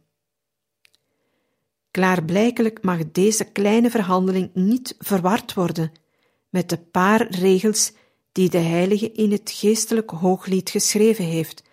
Klaarblijkelijk 1.91 2.84
mag 2.84 3.12
deze 3.12 3.44
kleine 3.44 3.89
verhandeling 3.89 4.50
niet 4.54 4.96
verward 5.00 5.54
worden 5.54 5.91
met 6.50 6.70
de 6.70 6.78
paar 6.78 7.28
regels 7.30 7.94
die 8.32 8.50
de 8.50 8.58
heilige 8.58 9.12
in 9.12 9.32
het 9.32 9.52
geestelijk 9.52 10.10
hooglied 10.10 10.70
geschreven 10.70 11.26
heeft 11.26 11.63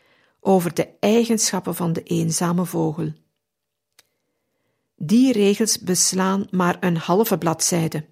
over 0.41 0.75
de 0.75 0.89
eigenschappen 1.01 1.75
van 1.75 1.93
de 1.93 2.03
eenzame 2.03 2.65
vogel. 2.65 3.13
Die 4.97 5.33
regels 5.33 5.79
beslaan 5.79 6.47
maar 6.51 6.77
een 6.81 6.97
halve 6.97 7.39
bladzijde. 7.39 8.12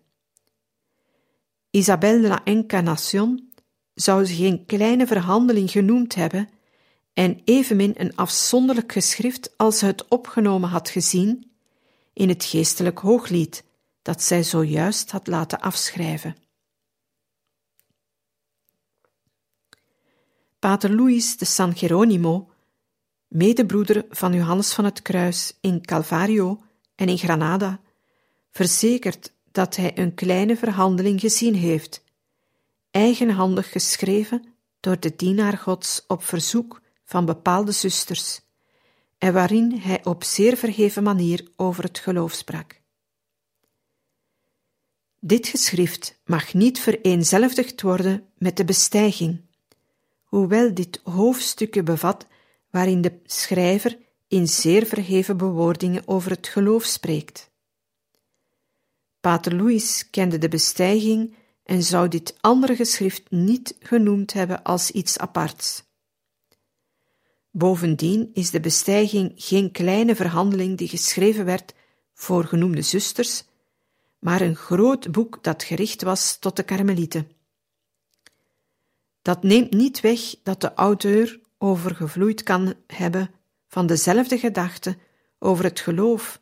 Isabelle 1.70 2.20
de 2.20 2.28
la 2.28 2.44
Encarnation 2.44 3.52
zou 3.94 4.24
ze 4.24 4.34
geen 4.34 4.66
kleine 4.66 5.06
verhandeling 5.06 5.70
genoemd 5.70 6.14
hebben 6.14 6.48
en 7.12 7.40
evenmin 7.44 7.94
een 7.96 8.16
afzonderlijk 8.16 8.92
geschrift 8.92 9.56
als 9.56 9.78
ze 9.78 9.86
het 9.86 10.08
opgenomen 10.08 10.68
had 10.68 10.90
gezien 10.90 11.50
in 12.12 12.28
het 12.28 12.44
geestelijk 12.44 12.98
hooglied 12.98 13.64
dat 14.02 14.22
zij 14.22 14.42
zojuist 14.42 15.10
had 15.10 15.26
laten 15.26 15.60
afschrijven. 15.60 16.36
Pater 20.58 20.94
Luis 20.94 21.36
de 21.36 21.44
San 21.44 21.76
Geronimo, 21.76 22.50
medebroeder 23.28 24.06
van 24.10 24.32
Johannes 24.32 24.72
van 24.72 24.84
het 24.84 25.02
Kruis 25.02 25.56
in 25.60 25.82
Calvario 25.82 26.62
en 26.94 27.08
in 27.08 27.18
Granada, 27.18 27.80
verzekert 28.50 29.32
dat 29.52 29.76
hij 29.76 29.98
een 29.98 30.14
kleine 30.14 30.56
verhandeling 30.56 31.20
gezien 31.20 31.54
heeft, 31.54 32.04
eigenhandig 32.90 33.70
geschreven 33.70 34.44
door 34.80 35.00
de 35.00 35.16
dienaar 35.16 35.58
Gods 35.58 36.04
op 36.06 36.24
verzoek 36.24 36.80
van 37.04 37.24
bepaalde 37.24 37.72
zusters, 37.72 38.40
en 39.18 39.32
waarin 39.32 39.72
hij 39.72 40.04
op 40.04 40.24
zeer 40.24 40.56
verheven 40.56 41.02
manier 41.02 41.48
over 41.56 41.84
het 41.84 41.98
geloof 41.98 42.32
sprak. 42.32 42.80
Dit 45.18 45.46
geschrift 45.46 46.20
mag 46.24 46.54
niet 46.54 46.80
vereenzelvigd 46.80 47.82
worden 47.82 48.26
met 48.38 48.56
de 48.56 48.64
bestijging, 48.64 49.40
hoewel 50.24 50.74
dit 50.74 51.00
hoofdstukken 51.04 51.84
bevat 51.84 52.26
waarin 52.70 53.00
de 53.00 53.20
schrijver 53.24 53.98
in 54.28 54.48
zeer 54.48 54.86
verheven 54.86 55.36
bewoordingen 55.36 56.02
over 56.08 56.30
het 56.30 56.48
geloof 56.48 56.84
spreekt. 56.84 57.49
Pater 59.20 59.54
Louis 59.54 60.10
kende 60.10 60.38
de 60.38 60.48
bestijging 60.48 61.34
en 61.64 61.82
zou 61.82 62.08
dit 62.08 62.36
andere 62.40 62.76
geschrift 62.76 63.30
niet 63.30 63.76
genoemd 63.80 64.32
hebben 64.32 64.62
als 64.62 64.90
iets 64.90 65.18
aparts. 65.18 65.84
Bovendien 67.50 68.30
is 68.32 68.50
de 68.50 68.60
bestijging 68.60 69.32
geen 69.36 69.70
kleine 69.70 70.14
verhandeling 70.16 70.78
die 70.78 70.88
geschreven 70.88 71.44
werd 71.44 71.74
voor 72.14 72.44
genoemde 72.44 72.82
zusters, 72.82 73.44
maar 74.18 74.40
een 74.40 74.56
groot 74.56 75.12
boek 75.12 75.42
dat 75.42 75.62
gericht 75.62 76.02
was 76.02 76.36
tot 76.38 76.56
de 76.56 76.62
karmelieten. 76.62 77.30
Dat 79.22 79.42
neemt 79.42 79.72
niet 79.72 80.00
weg 80.00 80.20
dat 80.42 80.60
de 80.60 80.74
auteur 80.74 81.40
overgevloeid 81.58 82.42
kan 82.42 82.74
hebben 82.86 83.30
van 83.68 83.86
dezelfde 83.86 84.38
gedachte 84.38 84.96
over 85.38 85.64
het 85.64 85.80
geloof 85.80 86.40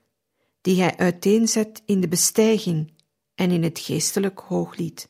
die 0.61 0.81
hij 0.81 0.97
uiteenzet 0.97 1.83
in 1.87 2.01
de 2.01 2.09
bestijging 2.09 2.93
en 3.35 3.51
in 3.51 3.63
het 3.63 3.79
geestelijk 3.79 4.39
hooglied. 4.39 5.09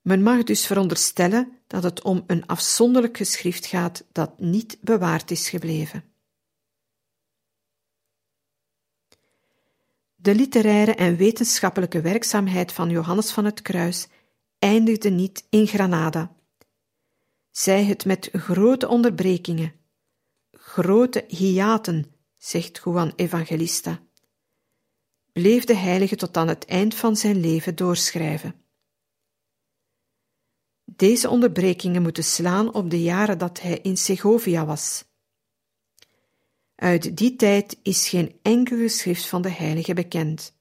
Men 0.00 0.22
mag 0.22 0.42
dus 0.42 0.66
veronderstellen 0.66 1.58
dat 1.66 1.82
het 1.82 2.02
om 2.02 2.24
een 2.26 2.46
afzonderlijk 2.46 3.16
geschrift 3.16 3.66
gaat 3.66 4.04
dat 4.12 4.38
niet 4.40 4.78
bewaard 4.80 5.30
is 5.30 5.48
gebleven. 5.48 6.04
De 10.14 10.34
literaire 10.34 10.94
en 10.94 11.16
wetenschappelijke 11.16 12.00
werkzaamheid 12.00 12.72
van 12.72 12.90
Johannes 12.90 13.30
van 13.30 13.44
het 13.44 13.62
Kruis 13.62 14.08
eindigde 14.58 15.10
niet 15.10 15.46
in 15.50 15.66
Granada. 15.66 16.34
Zij 17.50 17.84
het 17.84 18.04
met 18.04 18.28
grote 18.32 18.88
onderbrekingen, 18.88 19.72
grote 20.52 21.24
hiaten, 21.28 22.15
zegt 22.46 22.80
Juan 22.84 23.12
Evangelista, 23.16 24.02
bleef 25.32 25.64
de 25.64 25.74
heilige 25.74 26.16
tot 26.16 26.36
aan 26.36 26.48
het 26.48 26.64
eind 26.64 26.94
van 26.94 27.16
zijn 27.16 27.40
leven 27.40 27.76
doorschrijven. 27.76 28.54
Deze 30.84 31.28
onderbrekingen 31.28 32.02
moeten 32.02 32.24
slaan 32.24 32.74
op 32.74 32.90
de 32.90 33.02
jaren 33.02 33.38
dat 33.38 33.60
hij 33.60 33.78
in 33.78 33.96
Segovia 33.96 34.66
was. 34.66 35.04
Uit 36.74 37.16
die 37.16 37.36
tijd 37.36 37.78
is 37.82 38.08
geen 38.08 38.38
enkel 38.42 38.76
geschrift 38.76 39.26
van 39.26 39.42
de 39.42 39.50
heilige 39.50 39.94
bekend. 39.94 40.54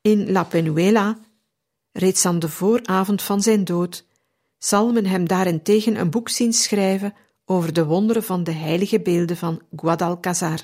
In 0.00 0.30
La 0.30 0.44
Penuela, 0.44 1.18
reeds 1.92 2.26
aan 2.26 2.38
de 2.38 2.48
vooravond 2.48 3.22
van 3.22 3.42
zijn 3.42 3.64
dood, 3.64 4.06
zal 4.58 4.92
men 4.92 5.06
hem 5.06 5.28
daarentegen 5.28 5.96
een 5.96 6.10
boek 6.10 6.28
zien 6.28 6.52
schrijven 6.52 7.14
over 7.44 7.72
de 7.72 7.84
wonderen 7.84 8.24
van 8.24 8.44
de 8.44 8.52
heilige 8.52 9.00
beelden 9.00 9.36
van 9.36 9.62
Guadalcazar, 9.76 10.60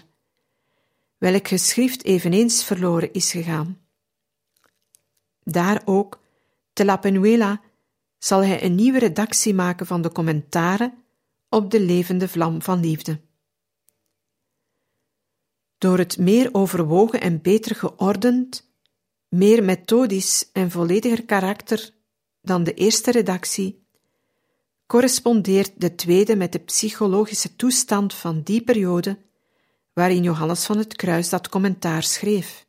welk 1.19 1.49
geschrift 1.49 2.05
eveneens 2.05 2.65
verloren 2.65 3.13
is 3.13 3.31
gegaan. 3.31 3.79
Daar 5.43 5.83
ook 5.85 6.21
te 6.73 6.85
La 6.85 6.97
Penuela 6.97 7.61
zal 8.19 8.45
hij 8.45 8.65
een 8.65 8.75
nieuwe 8.75 8.99
redactie 8.99 9.55
maken 9.55 9.87
van 9.87 10.03
de 10.03 10.13
commentaren 10.13 11.05
op 11.49 11.71
de 11.71 11.81
levende 11.81 12.29
vlam 12.29 12.63
van 12.63 12.81
liefde. 12.81 13.21
Door 15.79 15.99
het 15.99 16.19
meer 16.19 16.49
overwogen 16.53 17.21
en 17.21 17.43
beter 17.43 17.77
geordend, 17.77 18.71
meer 19.29 19.65
methodisch 19.65 20.51
en 20.53 20.71
vollediger 20.71 21.25
karakter 21.25 21.91
dan 22.41 22.65
de 22.65 22.75
eerste 22.75 23.11
redactie, 23.11 23.87
correspondeert 24.91 25.73
de 25.77 25.95
tweede 25.95 26.37
met 26.37 26.53
de 26.53 26.59
psychologische 26.59 27.57
toestand 27.57 28.15
van 28.15 28.43
die 28.43 28.63
periode 28.63 29.19
waarin 29.93 30.23
Johannes 30.23 30.65
van 30.65 30.79
het 30.79 30.97
Kruis 30.97 31.29
dat 31.29 31.49
commentaar 31.49 32.03
schreef. 32.03 32.67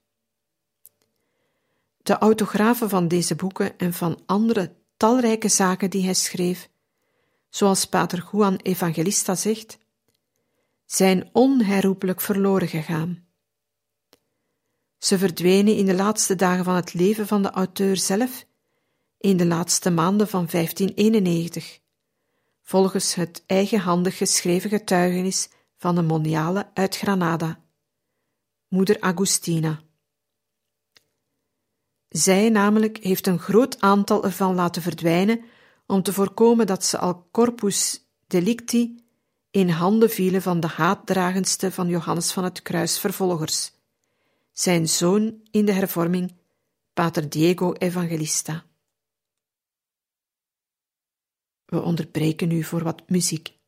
De 1.98 2.18
autografen 2.18 2.90
van 2.90 3.08
deze 3.08 3.36
boeken 3.36 3.78
en 3.78 3.94
van 3.94 4.22
andere 4.26 4.76
talrijke 4.98 5.48
zaken 5.48 5.90
die 5.90 6.04
hij 6.04 6.14
schreef, 6.14 6.70
zoals 7.50 7.86
Pater 7.86 8.30
Juan 8.32 8.56
Evangelista 8.56 9.36
zegt, 9.36 9.78
zijn 10.86 11.30
onherroepelijk 11.34 12.22
verloren 12.22 12.68
gegaan. 12.68 13.26
Ze 14.98 15.18
verdwenen 15.18 15.76
in 15.76 15.86
de 15.86 15.96
laatste 15.96 16.36
dagen 16.36 16.64
van 16.64 16.76
het 16.76 16.94
leven 16.94 17.28
van 17.28 17.42
de 17.42 17.50
auteur 17.50 17.98
zelf, 17.98 18.46
in 19.18 19.38
de 19.38 19.46
laatste 19.46 19.90
maanden 19.90 20.28
van 20.28 20.48
1591, 20.52 21.81
volgens 22.62 23.16
het 23.16 23.44
eigenhandig 23.46 24.18
geschreven 24.18 24.70
getuigenis 24.70 25.50
van 25.78 25.96
de 25.96 26.02
moniale 26.02 26.70
uit 26.74 26.98
Granada, 26.98 27.64
moeder 28.68 29.00
Agustina. 29.00 29.82
Zij 32.10 32.50
namelijk 32.50 32.98
heeft 32.98 33.28
een 33.28 33.40
groot 33.40 33.82
aantal 33.82 34.24
ervan 34.24 34.56
laten 34.56 34.82
verdwijnen 34.82 35.42
om 35.86 36.04
te 36.04 36.14
voorkomen 36.14 36.68
dat 36.68 36.86
ze 36.86 36.98
al 36.98 37.28
corpus 37.32 38.06
delicti 38.28 39.06
in 39.52 39.70
handen 39.70 40.10
vielen 40.10 40.42
van 40.42 40.60
de 40.60 40.68
haatdragendste 40.68 41.72
van 41.72 41.88
Johannes 41.88 42.32
van 42.32 42.44
het 42.44 42.62
Kruis 42.62 43.00
vervolgers, 43.00 43.72
zijn 44.52 44.90
zoon 44.90 45.42
in 45.52 45.66
de 45.66 45.72
hervorming, 45.72 46.36
Pater 46.94 47.30
Diego 47.30 47.74
Evangelista. 47.74 48.66
We 51.72 51.82
onderbreken 51.82 52.48
nu 52.48 52.64
voor 52.64 52.84
wat 52.84 53.10
muziek. 53.10 53.61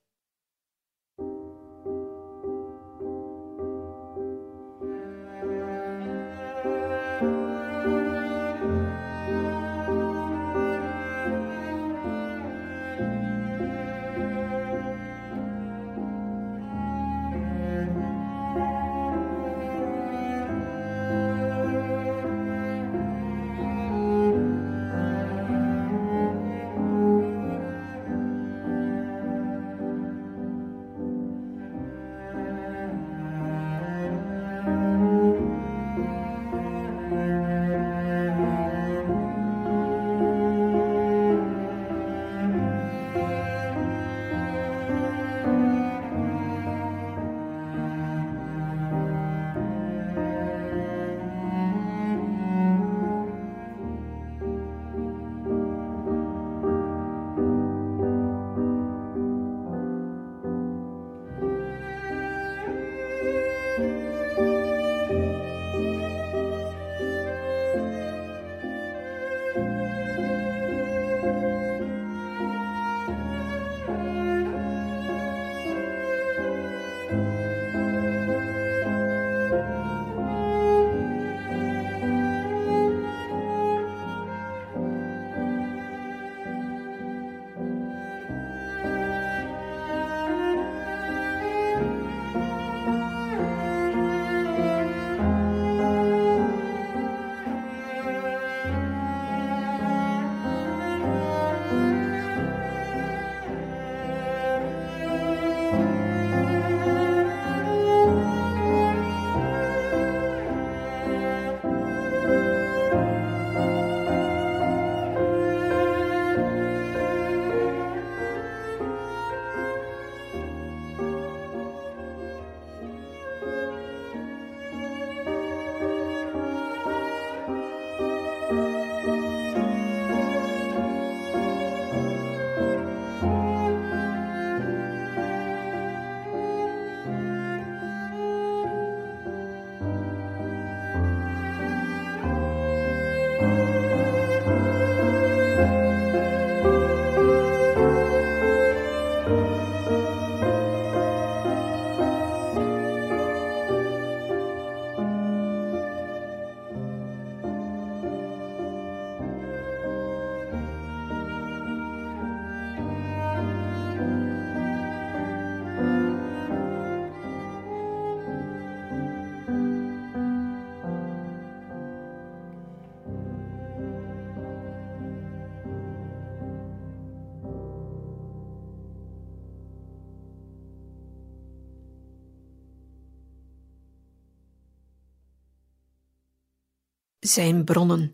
Zijn 187.34 187.64
bronnen. 187.64 188.14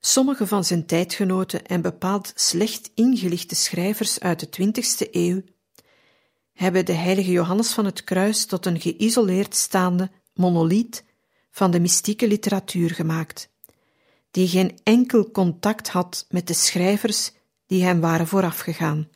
Sommige 0.00 0.46
van 0.46 0.64
zijn 0.64 0.86
tijdgenoten 0.86 1.66
en 1.66 1.80
bepaald 1.80 2.32
slecht 2.34 2.90
ingelichte 2.94 3.54
schrijvers 3.54 4.20
uit 4.20 4.40
de 4.40 4.72
20e 4.72 5.10
eeuw 5.10 5.42
hebben 6.52 6.84
de 6.84 6.92
heilige 6.92 7.30
Johannes 7.30 7.72
van 7.72 7.84
het 7.84 8.04
Kruis 8.04 8.46
tot 8.46 8.66
een 8.66 8.80
geïsoleerd 8.80 9.54
staande 9.54 10.10
monoliet 10.34 11.04
van 11.50 11.70
de 11.70 11.80
mystieke 11.80 12.28
literatuur 12.28 12.90
gemaakt, 12.90 13.48
die 14.30 14.48
geen 14.48 14.78
enkel 14.82 15.30
contact 15.30 15.88
had 15.88 16.26
met 16.28 16.46
de 16.46 16.54
schrijvers 16.54 17.32
die 17.66 17.84
hem 17.84 18.00
waren 18.00 18.26
voorafgegaan. 18.26 19.08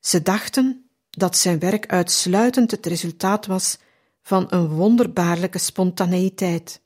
Ze 0.00 0.22
dachten 0.22 0.88
dat 1.10 1.36
zijn 1.36 1.58
werk 1.58 1.86
uitsluitend 1.86 2.70
het 2.70 2.86
resultaat 2.86 3.46
was 3.46 3.78
van 4.24 4.46
een 4.48 4.68
wonderbaarlijke 4.68 5.58
spontaneïteit, 5.58 6.80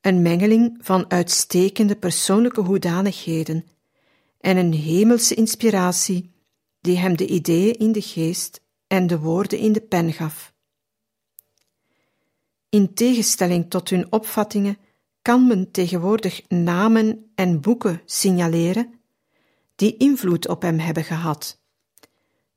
een 0.00 0.22
mengeling 0.22 0.78
van 0.80 1.10
uitstekende 1.10 1.96
persoonlijke 1.96 2.60
hoedanigheden 2.60 3.66
en 4.40 4.56
een 4.56 4.72
hemelse 4.72 5.34
inspiratie 5.34 6.32
die 6.80 6.98
hem 6.98 7.16
de 7.16 7.26
ideeën 7.26 7.78
in 7.78 7.92
de 7.92 8.00
geest 8.00 8.60
en 8.86 9.06
de 9.06 9.18
woorden 9.18 9.58
in 9.58 9.72
de 9.72 9.80
pen 9.80 10.12
gaf. 10.12 10.52
In 12.68 12.94
tegenstelling 12.94 13.70
tot 13.70 13.90
hun 13.90 14.12
opvattingen 14.12 14.78
kan 15.22 15.46
men 15.46 15.70
tegenwoordig 15.70 16.48
namen 16.48 17.30
en 17.34 17.60
boeken 17.60 18.02
signaleren 18.04 19.00
die 19.74 19.96
invloed 19.96 20.48
op 20.48 20.62
hem 20.62 20.78
hebben 20.78 21.04
gehad. 21.04 21.60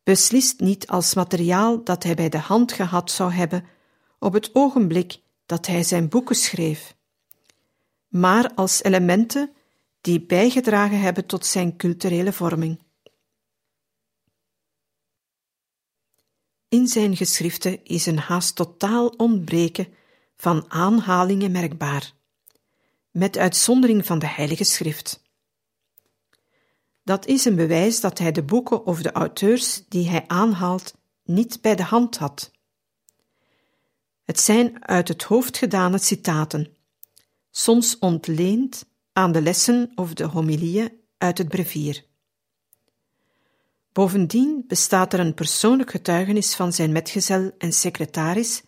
Beslist 0.04 0.60
niet 0.60 0.88
als 0.88 1.14
materiaal 1.14 1.84
dat 1.84 2.04
hij 2.04 2.16
bij 2.16 2.30
de 2.30 2.38
hand 2.38 2.72
gehad 2.72 3.12
zou 3.12 3.32
hebben 3.32 3.66
op 4.26 4.34
het 4.34 4.50
ogenblik 4.54 5.20
dat 5.46 5.66
hij 5.66 5.84
zijn 5.84 6.10
boeken 6.10 6.36
schreef, 6.36 6.96
maar 8.08 8.54
als 8.56 8.84
elementen 8.84 9.54
die 10.02 10.26
bijgedragen 10.26 11.00
hebben 11.00 11.26
tot 11.26 11.46
zijn 11.46 11.78
culturele 11.78 12.34
vorming. 12.34 12.84
In 16.68 16.88
zijn 16.88 17.16
geschriften 17.16 17.84
is 17.84 18.06
een 18.06 18.18
haast 18.18 18.56
totaal 18.56 19.08
ontbreken 19.08 19.94
van 20.36 20.72
aanhalingen 20.72 21.52
merkbaar, 21.52 22.14
met 23.12 23.38
uitzondering 23.38 24.06
van 24.06 24.20
de 24.20 24.28
Heilige 24.28 24.64
Schrift. 24.64 25.24
Dat 27.04 27.26
is 27.26 27.46
een 27.46 27.56
bewijs 27.56 28.02
dat 28.02 28.18
hij 28.18 28.32
de 28.32 28.44
boeken 28.44 28.86
of 28.86 29.02
de 29.02 29.12
auteurs 29.12 29.84
die 29.88 30.10
hij 30.10 30.28
aanhaalt 30.28 30.96
niet 31.24 31.62
bij 31.62 31.76
de 31.76 31.84
hand 31.84 32.18
had. 32.18 32.54
Het 34.26 34.40
zijn 34.40 34.88
uit 34.88 35.08
het 35.08 35.24
hoofd 35.24 35.58
gedane 35.58 35.98
citaten, 35.98 36.78
soms 37.52 38.00
ontleend 38.00 38.86
aan 39.14 39.32
de 39.32 39.42
lessen 39.42 39.92
of 39.96 40.14
de 40.14 40.24
homilieën 40.24 40.92
uit 41.18 41.38
het 41.38 41.48
brevier. 41.48 42.06
Bovendien 43.92 44.64
bestaat 44.68 45.14
er 45.14 45.20
een 45.20 45.34
persoonlijk 45.34 45.92
getuigenis 45.92 46.56
van 46.56 46.74
zijn 46.74 46.92
metgezel 46.92 47.52
en 47.58 47.74
secretaris, 47.74 48.64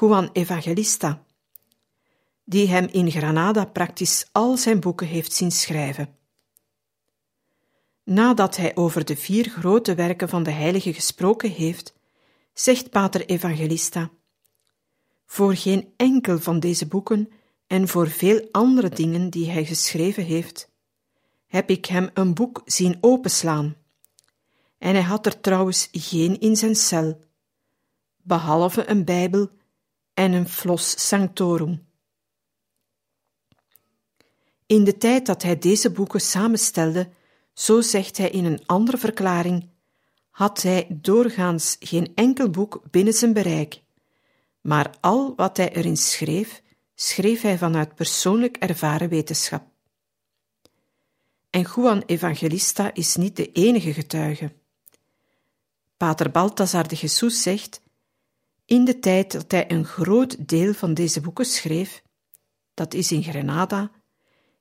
Juan 0.00 0.30
Evangelista, 0.32 1.24
die 2.44 2.68
hem 2.68 2.88
in 2.90 3.10
Granada 3.10 3.64
praktisch 3.64 4.28
al 4.32 4.56
zijn 4.56 4.80
boeken 4.80 5.06
heeft 5.06 5.32
zien 5.32 5.50
schrijven. 5.50 6.16
Nadat 8.04 8.56
hij 8.56 8.76
over 8.76 9.04
de 9.04 9.16
vier 9.16 9.48
grote 9.48 9.94
werken 9.94 10.28
van 10.28 10.42
de 10.42 10.50
heilige 10.50 10.92
gesproken 10.92 11.50
heeft, 11.50 11.94
zegt 12.52 12.90
Pater 12.90 13.26
Evangelista: 13.26 14.10
Voor 15.26 15.54
geen 15.54 15.92
enkel 15.96 16.38
van 16.38 16.60
deze 16.60 16.86
boeken 16.86 17.28
en 17.66 17.88
voor 17.88 18.08
veel 18.08 18.48
andere 18.50 18.88
dingen 18.88 19.30
die 19.30 19.50
hij 19.50 19.64
geschreven 19.64 20.24
heeft, 20.24 20.70
heb 21.46 21.70
ik 21.70 21.86
hem 21.86 22.10
een 22.14 22.34
boek 22.34 22.62
zien 22.64 22.98
openslaan 23.00 23.76
en 24.78 24.94
hij 24.94 25.02
had 25.02 25.26
er 25.26 25.40
trouwens 25.40 25.88
geen 25.92 26.40
in 26.40 26.56
zijn 26.56 26.74
cel, 26.76 27.18
behalve 28.22 28.90
een 28.90 29.04
Bijbel 29.04 29.50
en 30.14 30.32
een 30.32 30.48
flos 30.48 31.06
sanctorum. 31.08 31.86
In 34.66 34.84
de 34.84 34.96
tijd 34.96 35.26
dat 35.26 35.42
hij 35.42 35.58
deze 35.58 35.90
boeken 35.90 36.20
samenstelde, 36.20 37.08
zo 37.52 37.80
zegt 37.80 38.16
hij 38.16 38.30
in 38.30 38.44
een 38.44 38.66
andere 38.66 38.98
verklaring, 38.98 39.68
had 40.30 40.62
hij 40.62 40.86
doorgaans 40.90 41.76
geen 41.80 42.12
enkel 42.14 42.50
boek 42.50 42.82
binnen 42.90 43.14
zijn 43.14 43.32
bereik, 43.32 43.82
maar 44.66 44.94
al 45.00 45.32
wat 45.36 45.56
hij 45.56 45.72
erin 45.72 45.96
schreef, 45.96 46.62
schreef 46.94 47.40
hij 47.40 47.58
vanuit 47.58 47.94
persoonlijk 47.94 48.56
ervaren 48.56 49.08
wetenschap. 49.08 49.64
En 51.50 51.66
Juan 51.74 52.02
Evangelista 52.06 52.94
is 52.94 53.16
niet 53.16 53.36
de 53.36 53.52
enige 53.52 53.92
getuige. 53.92 54.52
Pater 55.96 56.30
Balthazar 56.30 56.88
de 56.88 56.94
Jesus 56.94 57.42
zegt: 57.42 57.80
In 58.64 58.84
de 58.84 58.98
tijd 58.98 59.32
dat 59.32 59.50
hij 59.50 59.70
een 59.70 59.84
groot 59.84 60.48
deel 60.48 60.72
van 60.72 60.94
deze 60.94 61.20
boeken 61.20 61.44
schreef, 61.44 62.02
dat 62.74 62.94
is 62.94 63.12
in 63.12 63.22
Grenada, 63.22 63.90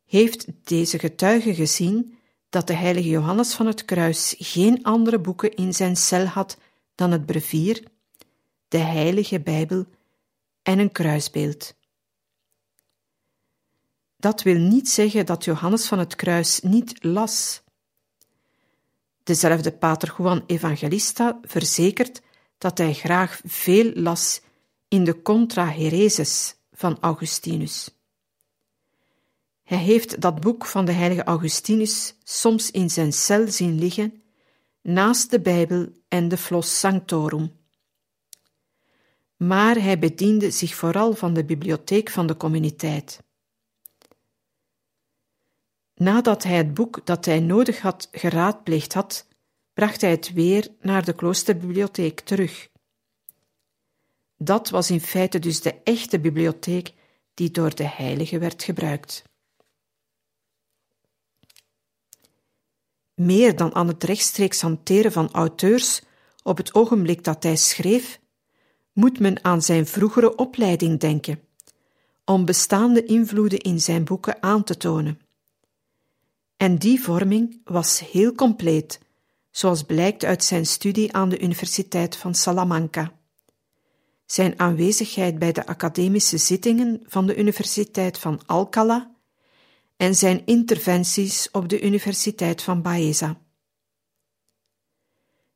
heeft 0.06 0.48
deze 0.64 1.00
getuige 1.00 1.56
gezien 1.56 2.18
dat 2.50 2.68
de 2.68 2.74
heilige 2.76 3.10
Johannes 3.10 3.54
van 3.54 3.66
het 3.66 3.86
Kruis 3.86 4.36
geen 4.38 4.84
andere 4.84 5.20
boeken 5.20 5.56
in 5.56 5.74
zijn 5.74 5.96
cel 5.96 6.26
had 6.26 6.58
dan 6.96 7.12
het 7.12 7.26
brevier, 7.26 7.84
de 8.68 8.78
heilige 8.78 9.40
Bijbel 9.40 9.86
en 10.66 10.80
een 10.80 10.92
kruisbeeld. 10.92 11.76
Dat 14.18 14.42
wil 14.42 14.58
niet 14.58 14.90
zeggen 14.90 15.26
dat 15.26 15.44
Johannes 15.44 15.88
van 15.88 16.00
het 16.00 16.16
Kruis 16.16 16.60
niet 16.60 17.04
las. 17.04 17.62
Dezelfde 19.24 19.72
pater 19.72 20.14
Juan 20.18 20.44
Evangelista 20.46 21.40
verzekert 21.42 22.22
dat 22.58 22.78
hij 22.78 22.94
graag 22.94 23.42
veel 23.44 23.92
las 23.94 24.42
in 24.88 25.04
de 25.04 25.22
Contra 25.22 25.72
Hereses 25.72 26.56
van 26.72 26.98
Augustinus. 27.00 27.90
Hij 29.64 29.78
heeft 29.78 30.22
dat 30.22 30.42
boek 30.42 30.66
van 30.66 30.86
de 30.86 30.92
heilige 30.92 31.24
Augustinus 31.24 32.16
soms 32.24 32.72
in 32.72 32.90
zijn 32.90 33.14
cel 33.14 33.52
zien 33.52 33.80
liggen, 33.80 34.24
naast 34.82 35.32
de 35.32 35.40
Bijbel 35.40 35.92
en 36.08 36.28
de 36.28 36.38
Flos 36.38 36.80
Sanctorum. 36.80 37.52
Maar 39.48 39.76
hij 39.76 40.00
bediende 40.00 40.52
zich 40.52 40.76
vooral 40.76 41.14
van 41.14 41.34
de 41.34 41.46
bibliotheek 41.46 42.10
van 42.10 42.28
de 42.28 42.38
communiteit. 42.38 43.24
Nadat 45.94 46.44
hij 46.44 46.58
het 46.58 46.74
boek 46.74 47.06
dat 47.06 47.26
hij 47.26 47.40
nodig 47.40 47.82
had 47.82 48.10
geraadpleegd 48.12 48.94
had, 48.94 49.28
bracht 49.74 50.02
hij 50.02 50.10
het 50.10 50.34
weer 50.34 50.68
naar 50.80 51.06
de 51.06 51.14
kloosterbibliotheek 51.14 52.20
terug. 52.20 52.70
Dat 54.38 54.70
was 54.70 54.92
in 54.92 55.02
feite 55.02 55.40
dus 55.40 55.62
de 55.62 55.82
echte 55.84 56.20
bibliotheek 56.20 56.94
die 57.34 57.52
door 57.52 57.76
de 57.76 57.88
heilige 57.88 58.40
werd 58.40 58.64
gebruikt. 58.64 59.24
Meer 63.14 63.56
dan 63.56 63.76
aan 63.76 63.88
het 63.88 64.04
rechtstreeks 64.04 64.62
hanteren 64.62 65.12
van 65.12 65.32
auteurs 65.32 66.02
op 66.44 66.58
het 66.58 66.74
ogenblik 66.74 67.24
dat 67.24 67.44
hij 67.44 67.56
schreef, 67.56 68.20
moet 68.96 69.20
men 69.20 69.44
aan 69.44 69.62
zijn 69.62 69.86
vroegere 69.86 70.36
opleiding 70.36 71.00
denken, 71.00 71.40
om 72.26 72.46
bestaande 72.46 73.06
invloeden 73.06 73.60
in 73.60 73.82
zijn 73.82 74.04
boeken 74.04 74.44
aan 74.44 74.64
te 74.64 74.78
tonen. 74.78 75.20
En 76.58 76.78
die 76.78 77.02
vorming 77.02 77.62
was 77.64 78.00
heel 78.00 78.34
compleet, 78.34 79.00
zoals 79.52 79.84
blijkt 79.84 80.24
uit 80.24 80.44
zijn 80.44 80.66
studie 80.66 81.14
aan 81.14 81.30
de 81.30 81.40
Universiteit 81.40 82.16
van 82.16 82.36
Salamanca. 82.36 83.14
Zijn 84.26 84.60
aanwezigheid 84.60 85.40
bij 85.40 85.52
de 85.52 85.66
academische 85.66 86.38
zittingen 86.38 87.02
van 87.06 87.26
de 87.26 87.38
Universiteit 87.38 88.18
van 88.18 88.42
Alcala 88.46 89.12
en 89.98 90.16
zijn 90.16 90.46
interventies 90.46 91.52
op 91.52 91.70
de 91.70 91.82
Universiteit 91.82 92.62
van 92.62 92.82
Baeza. 92.82 93.38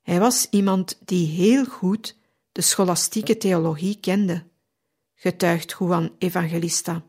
Hij 0.02 0.19
was 0.19 0.47
iemand 0.49 0.99
die 1.06 1.28
heel 1.28 1.65
goed 1.65 2.18
de 2.60 2.65
scholastieke 2.65 3.38
theologie 3.38 4.00
kende, 4.00 4.43
getuigt 5.15 5.76
Juan 5.80 6.15
Evangelista. 6.17 7.04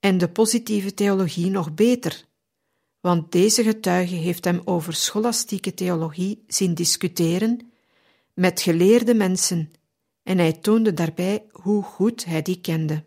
En 0.00 0.18
de 0.18 0.28
positieve 0.28 0.94
theologie 0.94 1.50
nog 1.50 1.74
beter, 1.74 2.24
want 3.00 3.32
deze 3.32 3.62
getuige 3.62 4.14
heeft 4.14 4.44
hem 4.44 4.60
over 4.64 4.94
scholastieke 4.94 5.74
theologie 5.74 6.44
zien 6.46 6.74
discussiëren 6.74 7.72
met 8.34 8.60
geleerde 8.60 9.14
mensen 9.14 9.72
en 10.22 10.38
hij 10.38 10.52
toonde 10.52 10.92
daarbij 10.92 11.46
hoe 11.50 11.82
goed 11.82 12.24
hij 12.24 12.42
die 12.42 12.60
kende. 12.60 13.04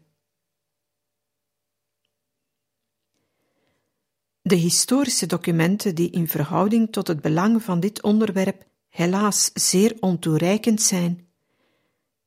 De 4.41 4.55
historische 4.55 5.25
documenten 5.25 5.95
die 5.95 6.09
in 6.09 6.27
verhouding 6.27 6.91
tot 6.91 7.07
het 7.07 7.21
belang 7.21 7.63
van 7.63 7.79
dit 7.79 8.01
onderwerp 8.01 8.65
helaas 8.95 9.49
zeer 9.53 9.97
ontoereikend 9.99 10.81
zijn, 10.81 11.27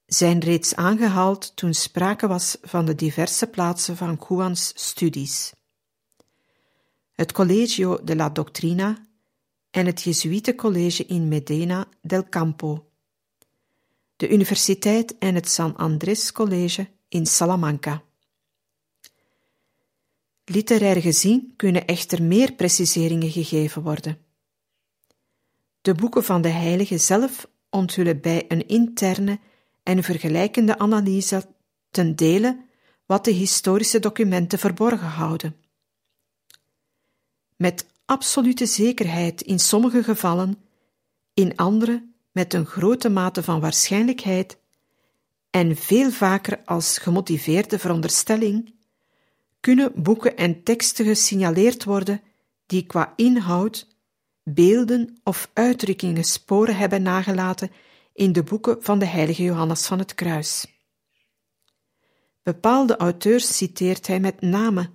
zijn 0.07 0.41
reeds 0.41 0.75
aangehaald 0.75 1.57
toen 1.57 1.75
sprake 1.75 2.27
was 2.27 2.57
van 2.63 2.85
de 2.85 2.95
diverse 2.95 3.47
plaatsen 3.47 3.97
van 3.97 4.25
Juans 4.29 4.73
studies. 4.75 5.53
Het 7.13 7.33
Collegio 7.33 8.05
de 8.05 8.17
la 8.17 8.29
Doctrina 8.31 9.07
en 9.71 9.87
het 9.87 10.03
Jesuitencollege 10.03 11.07
in 11.07 11.29
Medina 11.29 11.87
del 12.03 12.29
Campo, 12.29 12.91
de 14.17 14.29
universiteit 14.29 15.19
en 15.19 15.35
het 15.35 15.49
San 15.49 15.77
Andrés 15.77 16.33
College 16.33 16.89
in 17.09 17.27
Salamanca. 17.27 18.03
Literair 20.45 21.01
gezien 21.01 21.53
kunnen 21.57 21.87
echter 21.87 22.23
meer 22.23 22.53
preciseringen 22.53 23.31
gegeven 23.31 23.83
worden. 23.83 24.28
De 25.89 25.95
boeken 25.95 26.25
van 26.25 26.43
de 26.43 26.49
heilige 26.49 26.99
zelf 26.99 27.49
onthullen 27.71 28.21
bij 28.21 28.45
een 28.49 28.67
interne 28.67 29.39
en 29.83 30.03
vergelijkende 30.03 30.79
analyse 30.79 31.47
ten 31.91 32.17
dele 32.17 32.65
wat 33.07 33.25
de 33.25 33.31
historische 33.31 33.99
documenten 33.99 34.59
verborgen 34.59 35.07
houden. 35.07 35.57
Met 37.57 37.87
absolute 38.05 38.67
zekerheid 38.67 39.43
in 39.43 39.59
sommige 39.59 40.03
gevallen, 40.03 40.59
in 41.35 41.57
andere 41.57 42.09
met 42.33 42.55
een 42.55 42.67
grote 42.67 43.09
mate 43.09 43.43
van 43.43 43.61
waarschijnlijkheid 43.61 44.59
en 45.51 45.77
veel 45.77 46.11
vaker 46.11 46.61
als 46.65 46.99
gemotiveerde 46.99 47.79
veronderstelling, 47.79 48.75
kunnen 49.61 49.93
boeken 49.95 50.37
en 50.37 50.63
teksten 50.63 51.05
gesignaleerd 51.05 51.85
worden 51.85 52.23
die 52.67 52.87
qua 52.87 53.13
inhoud, 53.17 53.98
beelden 54.55 55.19
of 55.23 55.51
uitdrukkingen 55.53 56.25
sporen 56.25 56.77
hebben 56.77 57.03
nagelaten 57.03 57.71
in 58.13 58.33
de 58.33 58.43
boeken 58.43 58.77
van 58.81 58.99
de 58.99 59.07
heilige 59.07 59.43
Johannes 59.43 59.87
van 59.87 59.99
het 59.99 60.15
Kruis. 60.15 60.67
Bepaalde 62.43 62.97
auteurs 62.97 63.57
citeert 63.57 64.07
hij 64.07 64.21
met 64.21 64.41
name, 64.41 64.91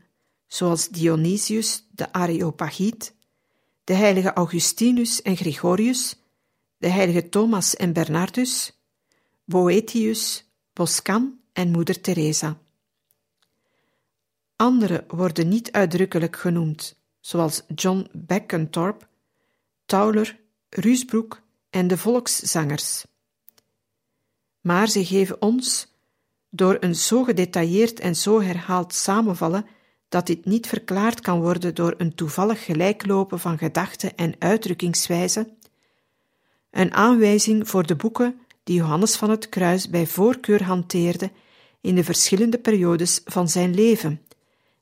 zoals 0.48 0.90
Dionysius 0.90 1.88
de 1.92 2.14
Areopagiet, 2.14 3.14
de 3.84 3.94
heilige 3.94 4.34
Augustinus 4.34 5.22
en 5.22 5.38
Gregorius, 5.38 6.16
de 6.78 6.88
heilige 6.88 7.30
Thomas 7.30 7.76
en 7.76 7.94
Bernardus, 7.94 8.80
Boetius, 9.46 10.50
Boscan 10.74 11.40
en 11.54 11.72
moeder 11.72 12.02
Teresa. 12.02 12.58
Andere 14.56 15.04
worden 15.08 15.48
niet 15.48 15.72
uitdrukkelijk 15.72 16.36
genoemd, 16.36 16.96
zoals 17.20 17.62
John 17.76 18.08
Beckentorp, 18.12 19.08
Tauler, 19.86 20.40
Ruusbroek 20.70 21.42
en 21.70 21.88
de 21.88 21.98
volkszangers. 21.98 23.06
Maar 24.62 24.88
ze 24.88 25.06
geven 25.06 25.42
ons, 25.42 25.94
door 26.50 26.78
een 26.80 26.96
zo 26.96 27.24
gedetailleerd 27.24 28.00
en 28.00 28.16
zo 28.16 28.42
herhaald 28.42 28.94
samenvallen, 28.94 29.66
dat 30.10 30.28
dit 30.28 30.46
niet 30.46 30.68
verklaard 30.68 31.20
kan 31.20 31.42
worden 31.42 31.76
door 31.76 31.94
een 31.98 32.16
toevallig 32.16 32.66
gelijklopen 32.66 33.40
van 33.40 33.58
gedachten 33.58 34.16
en 34.16 34.36
uitdrukkingswijze, 34.40 35.54
een 36.72 36.94
aanwijzing 36.94 37.70
voor 37.70 37.86
de 37.86 37.96
boeken 37.96 38.40
die 38.64 38.76
Johannes 38.76 39.16
van 39.16 39.30
het 39.30 39.50
Kruis 39.50 39.90
bij 39.90 40.08
voorkeur 40.08 40.64
hanteerde 40.64 41.32
in 41.82 41.96
de 41.96 42.04
verschillende 42.04 42.58
periodes 42.58 43.22
van 43.26 43.50
zijn 43.50 43.74
leven 43.74 44.22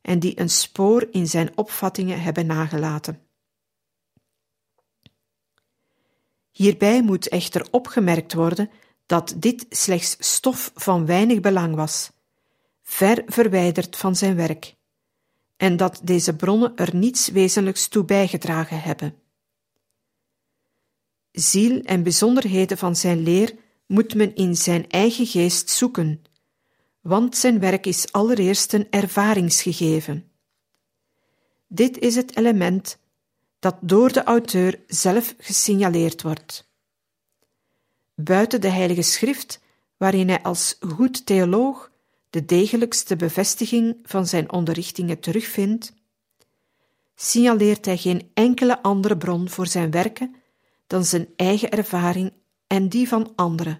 en 0.01 0.19
die 0.19 0.39
een 0.39 0.49
spoor 0.49 1.07
in 1.11 1.27
zijn 1.27 1.57
opvattingen 1.57 2.21
hebben 2.21 2.45
nagelaten. 2.45 3.30
Hierbij 6.61 7.03
moet 7.03 7.27
echter 7.27 7.67
opgemerkt 7.71 8.33
worden 8.33 8.69
dat 9.05 9.33
dit 9.37 9.65
slechts 9.69 10.15
stof 10.19 10.71
van 10.75 11.05
weinig 11.05 11.39
belang 11.39 11.75
was, 11.75 12.11
ver 12.83 13.23
verwijderd 13.25 13.97
van 13.97 14.15
zijn 14.15 14.35
werk, 14.35 14.75
en 15.57 15.77
dat 15.77 16.01
deze 16.03 16.35
bronnen 16.35 16.75
er 16.75 16.95
niets 16.95 17.27
wezenlijks 17.27 17.87
toe 17.87 18.05
bijgedragen 18.05 18.81
hebben. 18.81 19.15
Ziel 21.31 21.81
en 21.81 22.03
bijzonderheden 22.03 22.77
van 22.77 22.95
zijn 22.95 23.23
leer 23.23 23.55
moet 23.87 24.15
men 24.15 24.35
in 24.35 24.55
zijn 24.55 24.89
eigen 24.89 25.25
geest 25.25 25.69
zoeken, 25.69 26.23
want 26.99 27.37
zijn 27.37 27.59
werk 27.59 27.85
is 27.85 28.11
allereerst 28.11 28.73
een 28.73 28.87
ervaringsgegeven. 28.89 30.31
Dit 31.67 31.97
is 31.97 32.15
het 32.15 32.37
element 32.37 32.99
dat 33.61 33.77
door 33.81 34.11
de 34.11 34.23
auteur 34.23 34.79
zelf 34.87 35.35
gesignaleerd 35.37 36.21
wordt. 36.21 36.69
Buiten 38.15 38.61
de 38.61 38.69
Heilige 38.69 39.01
Schrift, 39.01 39.61
waarin 39.97 40.29
hij 40.29 40.41
als 40.41 40.77
goed 40.79 41.25
theoloog 41.25 41.91
de 42.29 42.45
degelijkste 42.45 43.15
bevestiging 43.15 43.97
van 44.03 44.27
zijn 44.27 44.51
onderrichtingen 44.51 45.19
terugvindt, 45.19 45.93
signaleert 47.15 47.85
hij 47.85 47.97
geen 47.97 48.31
enkele 48.33 48.81
andere 48.81 49.17
bron 49.17 49.49
voor 49.49 49.67
zijn 49.67 49.91
werken 49.91 50.35
dan 50.87 51.05
zijn 51.05 51.27
eigen 51.35 51.71
ervaring 51.71 52.33
en 52.67 52.89
die 52.89 53.07
van 53.07 53.33
anderen, 53.35 53.79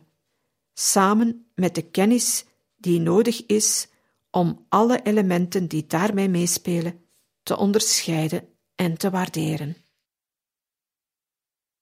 samen 0.73 1.45
met 1.55 1.75
de 1.75 1.81
kennis 1.81 2.45
die 2.77 2.99
nodig 2.99 3.45
is 3.45 3.87
om 4.31 4.65
alle 4.69 5.01
elementen 5.01 5.67
die 5.67 5.87
daarmee 5.87 6.29
meespelen 6.29 7.05
te 7.43 7.57
onderscheiden 7.57 8.50
en 8.81 8.97
te 8.97 9.09
waarderen. 9.09 9.75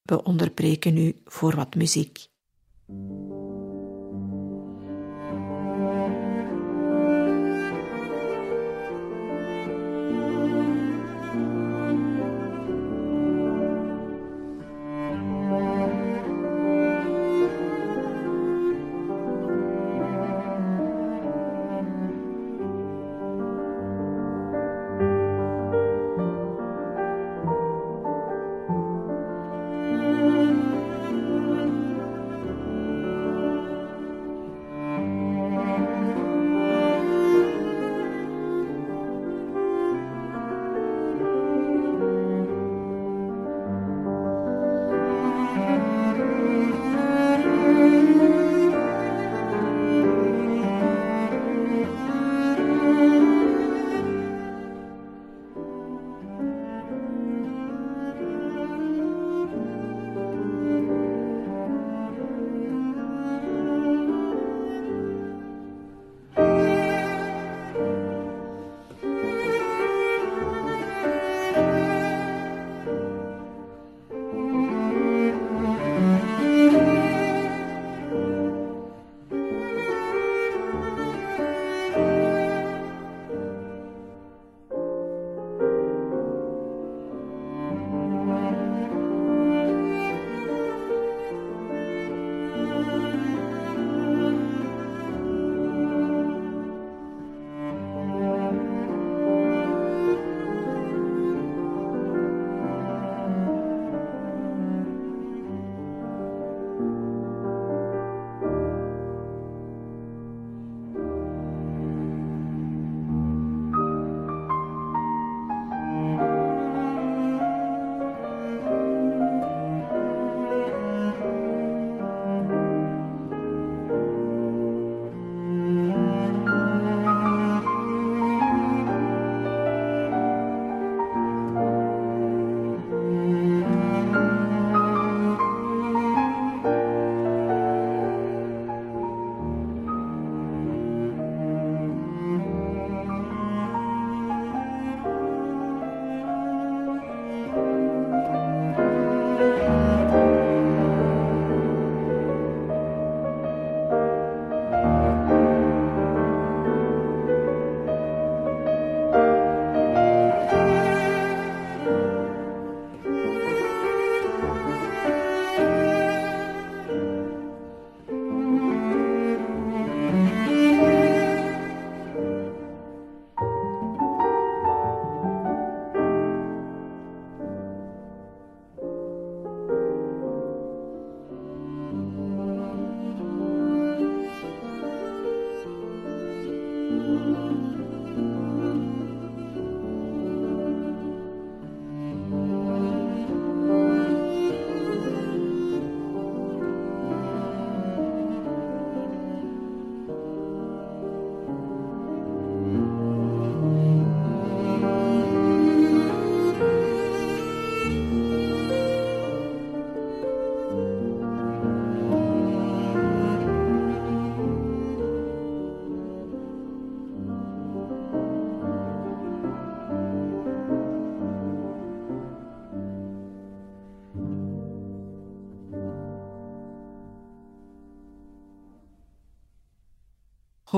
We 0.02 0.24
onderbreken 0.24 0.94
nu 0.94 1.22
voor 1.26 1.56
wat 1.56 1.76
muziek. 1.76 2.28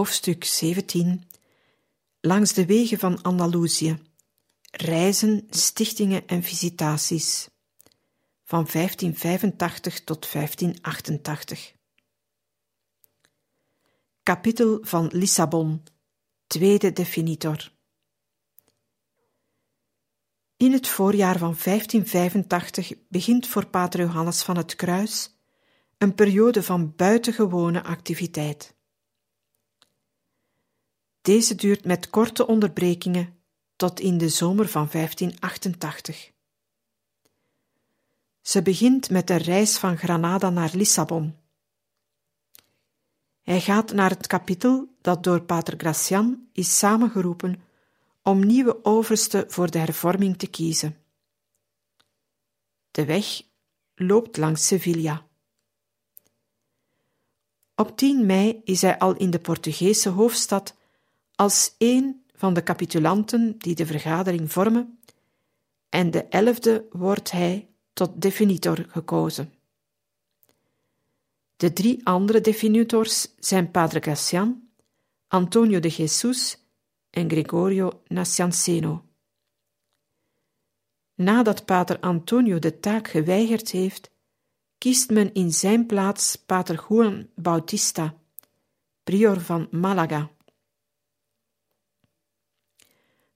Hoofdstuk 0.02 0.43
17 0.43 1.24
Langs 2.22 2.54
de 2.54 2.66
wegen 2.66 2.99
van 2.99 3.22
Andalusië. 3.22 3.99
Reizen, 4.72 5.47
stichtingen 5.49 6.28
en 6.28 6.43
visitaties. 6.43 7.49
Van 8.43 8.68
1585 8.72 10.04
tot 10.04 10.32
1588. 10.32 11.74
Kapitel 14.24 14.80
van 14.82 15.10
Lissabon. 15.14 15.84
Tweede 16.47 16.93
definitor. 16.93 17.72
In 20.58 20.72
het 20.72 20.88
voorjaar 20.88 21.38
van 21.38 21.56
1585 21.64 22.91
begint 23.08 23.47
voor 23.47 23.66
Pater 23.66 23.99
Johannes 23.99 24.43
van 24.43 24.58
het 24.58 24.76
Kruis 24.76 25.36
een 25.97 26.16
periode 26.16 26.64
van 26.64 26.93
buitengewone 26.95 27.84
activiteit. 27.84 28.80
Deze 31.22 31.55
duurt 31.55 31.86
met 31.86 32.09
korte 32.09 32.47
onderbrekingen 32.47 33.39
tot 33.76 33.99
in 33.99 34.17
de 34.17 34.30
zomer 34.30 34.67
van 34.67 34.88
1588. 34.91 36.32
Ze 38.41 38.61
begint 38.61 39.09
met 39.09 39.30
een 39.30 39.38
reis 39.38 39.78
van 39.78 39.97
Granada 39.97 40.49
naar 40.49 40.72
Lissabon. 40.74 41.36
Hij 43.41 43.61
gaat 43.61 43.93
naar 43.93 44.09
het 44.09 44.28
kapitel 44.28 44.95
dat 45.01 45.24
door 45.24 45.41
Pater 45.41 45.74
Gracian 45.78 46.47
is 46.53 46.78
samengeroepen 46.78 47.63
om 48.24 48.45
nieuwe 48.45 48.86
oversten 48.86 49.51
voor 49.51 49.72
de 49.72 49.78
hervorming 49.78 50.38
te 50.38 50.47
kiezen. 50.47 50.97
De 52.91 53.05
weg 53.05 53.41
loopt 53.95 54.38
langs 54.38 54.67
Sevilla. 54.67 55.28
Op 57.76 57.97
10 57.97 58.26
mei 58.26 58.61
is 58.63 58.82
hij 58.82 58.97
al 58.99 59.15
in 59.15 59.30
de 59.30 59.39
Portugese 59.39 60.09
hoofdstad 60.09 60.76
als 61.41 61.75
een 61.77 62.23
van 62.35 62.53
de 62.53 62.63
capitulanten 62.63 63.57
die 63.57 63.75
de 63.75 63.85
vergadering 63.85 64.51
vormen, 64.51 64.99
en 65.89 66.11
de 66.11 66.23
elfde 66.23 66.85
wordt 66.91 67.31
hij 67.31 67.69
tot 67.93 68.21
definitor 68.21 68.85
gekozen. 68.87 69.53
De 71.55 71.73
drie 71.73 72.05
andere 72.05 72.41
definitors 72.41 73.27
zijn 73.39 73.71
Padre 73.71 74.01
Gassian, 74.03 74.69
Antonio 75.27 75.79
de 75.79 75.87
Jesus 75.87 76.57
en 77.09 77.29
Gregorio 77.29 78.01
Nacianceno. 78.07 79.03
Nadat 81.15 81.65
Pater 81.65 81.99
Antonio 81.99 82.59
de 82.59 82.79
taak 82.79 83.07
geweigerd 83.07 83.71
heeft, 83.71 84.11
kiest 84.77 85.09
men 85.09 85.33
in 85.33 85.51
zijn 85.51 85.85
plaats 85.85 86.35
Pater 86.35 86.85
Juan 86.89 87.29
Bautista, 87.35 88.15
prior 89.03 89.39
van 89.39 89.67
Malaga. 89.71 90.29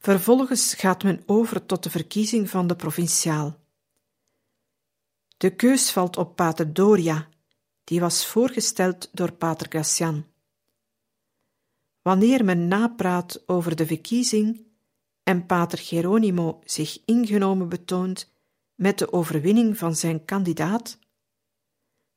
Vervolgens 0.06 0.74
gaat 0.74 1.04
men 1.04 1.24
over 1.26 1.66
tot 1.66 1.84
de 1.84 1.90
verkiezing 1.90 2.50
van 2.50 2.68
de 2.68 2.76
provinciaal. 2.76 3.60
De 5.38 5.56
keus 5.56 5.92
valt 5.92 6.18
op 6.18 6.36
Pater 6.36 6.74
Doria, 6.74 7.28
die 7.84 8.00
was 8.00 8.28
voorgesteld 8.28 9.10
door 9.14 9.32
Pater 9.32 9.68
Gracian. 9.70 10.26
Wanneer 12.02 12.46
men 12.46 12.68
napraat 12.68 13.44
over 13.46 13.76
de 13.76 13.86
verkiezing 13.86 14.66
en 15.24 15.46
Pater 15.46 15.78
Geronimo 15.78 16.62
zich 16.66 17.00
ingenomen 17.06 17.70
betoont 17.70 18.32
met 18.76 19.00
de 19.00 19.14
overwinning 19.14 19.78
van 19.78 19.96
zijn 19.96 20.26
kandidaat, 20.26 21.00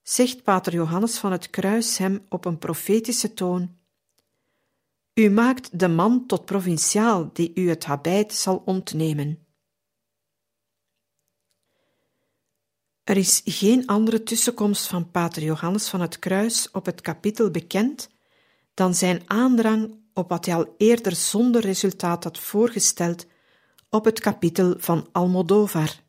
zegt 0.03 0.43
Pater 0.43 0.73
Johannes 0.73 1.19
van 1.19 1.33
het 1.33 1.51
Kruis 1.51 1.99
hem 1.99 2.27
op 2.29 2.45
een 2.45 2.59
profetische 2.59 3.35
toon: 3.35 3.78
U 5.19 5.31
maakt 5.31 5.79
de 5.79 5.89
man 5.89 6.27
tot 6.27 6.45
provinciaal 6.45 7.31
die 7.33 7.51
u 7.55 7.69
het 7.69 7.85
habijt 7.85 8.35
zal 8.35 8.63
ontnemen. 8.65 9.47
Er 13.05 13.17
is 13.17 13.41
geen 13.45 13.87
andere 13.87 14.23
tussenkomst 14.23 14.87
van 14.87 15.11
Pater 15.11 15.43
Johannes 15.43 15.89
van 15.89 16.01
het 16.01 16.19
Kruis 16.19 16.71
op 16.71 16.87
het 16.87 17.01
kapitel 17.01 17.51
bekend 17.51 18.11
dan 18.75 18.95
zijn 18.95 19.23
aandrang 19.27 19.95
op 20.15 20.29
wat 20.29 20.47
hij 20.47 20.55
al 20.55 20.75
eerder 20.77 21.17
zonder 21.17 21.61
resultaat 21.61 22.25
had 22.25 22.39
voorgesteld 22.39 23.27
op 23.91 24.05
het 24.05 24.21
kapitel 24.21 24.75
van 24.79 25.09
Almodovar, 25.13 26.01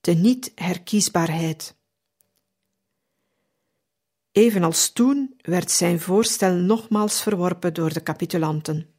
de 0.00 0.14
niet-herkiesbaarheid. 0.14 1.77
Evenals 4.38 4.90
toen 4.90 5.34
werd 5.42 5.70
zijn 5.70 6.00
voorstel 6.00 6.54
nogmaals 6.54 7.22
verworpen 7.22 7.74
door 7.74 7.92
de 7.92 8.02
capitulanten. 8.02 8.94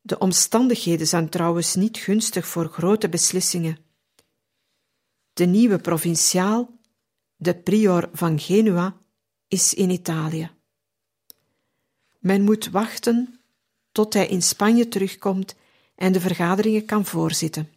De 0.00 0.18
omstandigheden 0.18 1.06
zijn 1.06 1.28
trouwens 1.28 1.74
niet 1.74 1.96
gunstig 1.96 2.46
voor 2.46 2.68
grote 2.68 3.08
beslissingen. 3.08 3.78
De 5.32 5.44
nieuwe 5.44 5.78
provinciaal, 5.78 6.78
de 7.36 7.54
prior 7.54 8.10
van 8.12 8.38
Genua, 8.38 8.96
is 9.48 9.74
in 9.74 9.90
Italië. 9.90 10.50
Men 12.18 12.42
moet 12.42 12.70
wachten 12.70 13.40
tot 13.92 14.14
hij 14.14 14.26
in 14.26 14.42
Spanje 14.42 14.88
terugkomt 14.88 15.54
en 15.94 16.12
de 16.12 16.20
vergaderingen 16.20 16.84
kan 16.84 17.04
voorzitten. 17.04 17.72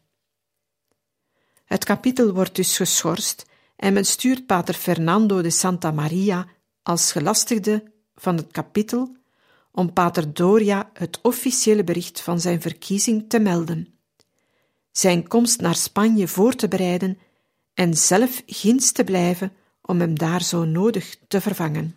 Het 1.66 1.84
kapitel 1.86 2.34
wordt 2.34 2.56
dus 2.56 2.78
geschorst 2.78 3.49
en 3.80 3.94
men 3.94 4.06
stuurt 4.06 4.46
pater 4.46 4.74
Fernando 4.74 5.42
de 5.42 5.50
Santa 5.50 5.92
Maria 5.92 6.48
als 6.84 7.12
gelastigde 7.12 7.92
van 8.16 8.38
het 8.38 8.52
kapitel 8.52 9.16
om 9.72 9.94
pater 9.94 10.34
Doria 10.34 10.90
het 10.94 11.20
officiële 11.22 11.84
bericht 11.84 12.22
van 12.22 12.40
zijn 12.40 12.62
verkiezing 12.62 13.30
te 13.30 13.40
melden, 13.40 14.00
zijn 14.92 15.28
komst 15.28 15.62
naar 15.62 15.76
Spanje 15.76 16.28
voor 16.28 16.56
te 16.56 16.68
bereiden 16.68 17.18
en 17.74 17.94
zelf 17.94 18.44
ginds 18.46 18.92
te 18.92 19.04
blijven 19.04 19.54
om 19.82 20.00
hem 20.00 20.18
daar 20.18 20.44
zo 20.44 20.64
nodig 20.66 21.18
te 21.28 21.42
vervangen. 21.42 21.96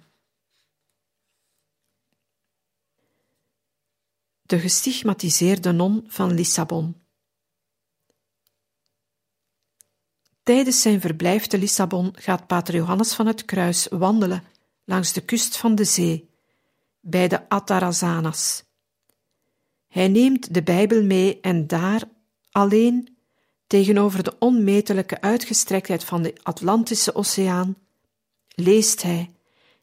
De 4.42 4.58
gestigmatiseerde 4.58 5.72
non 5.72 6.04
van 6.08 6.34
Lissabon. 6.34 7.01
Tijdens 10.42 10.82
zijn 10.82 11.00
verblijf 11.00 11.46
te 11.46 11.58
Lissabon 11.58 12.12
gaat 12.18 12.46
Pater 12.46 12.74
Johannes 12.74 13.14
van 13.14 13.26
het 13.26 13.44
Kruis 13.44 13.86
wandelen 13.90 14.44
langs 14.84 15.12
de 15.12 15.20
kust 15.20 15.56
van 15.56 15.74
de 15.74 15.84
zee, 15.84 16.30
bij 17.00 17.28
de 17.28 17.48
Atarazanas. 17.48 18.64
Hij 19.88 20.08
neemt 20.08 20.54
de 20.54 20.62
Bijbel 20.62 21.02
mee 21.02 21.40
en 21.40 21.66
daar, 21.66 22.02
alleen, 22.50 23.16
tegenover 23.66 24.22
de 24.22 24.38
onmetelijke 24.38 25.20
uitgestrektheid 25.20 26.04
van 26.04 26.22
de 26.22 26.34
Atlantische 26.42 27.14
Oceaan, 27.14 27.76
leest 28.48 29.02
hij 29.02 29.30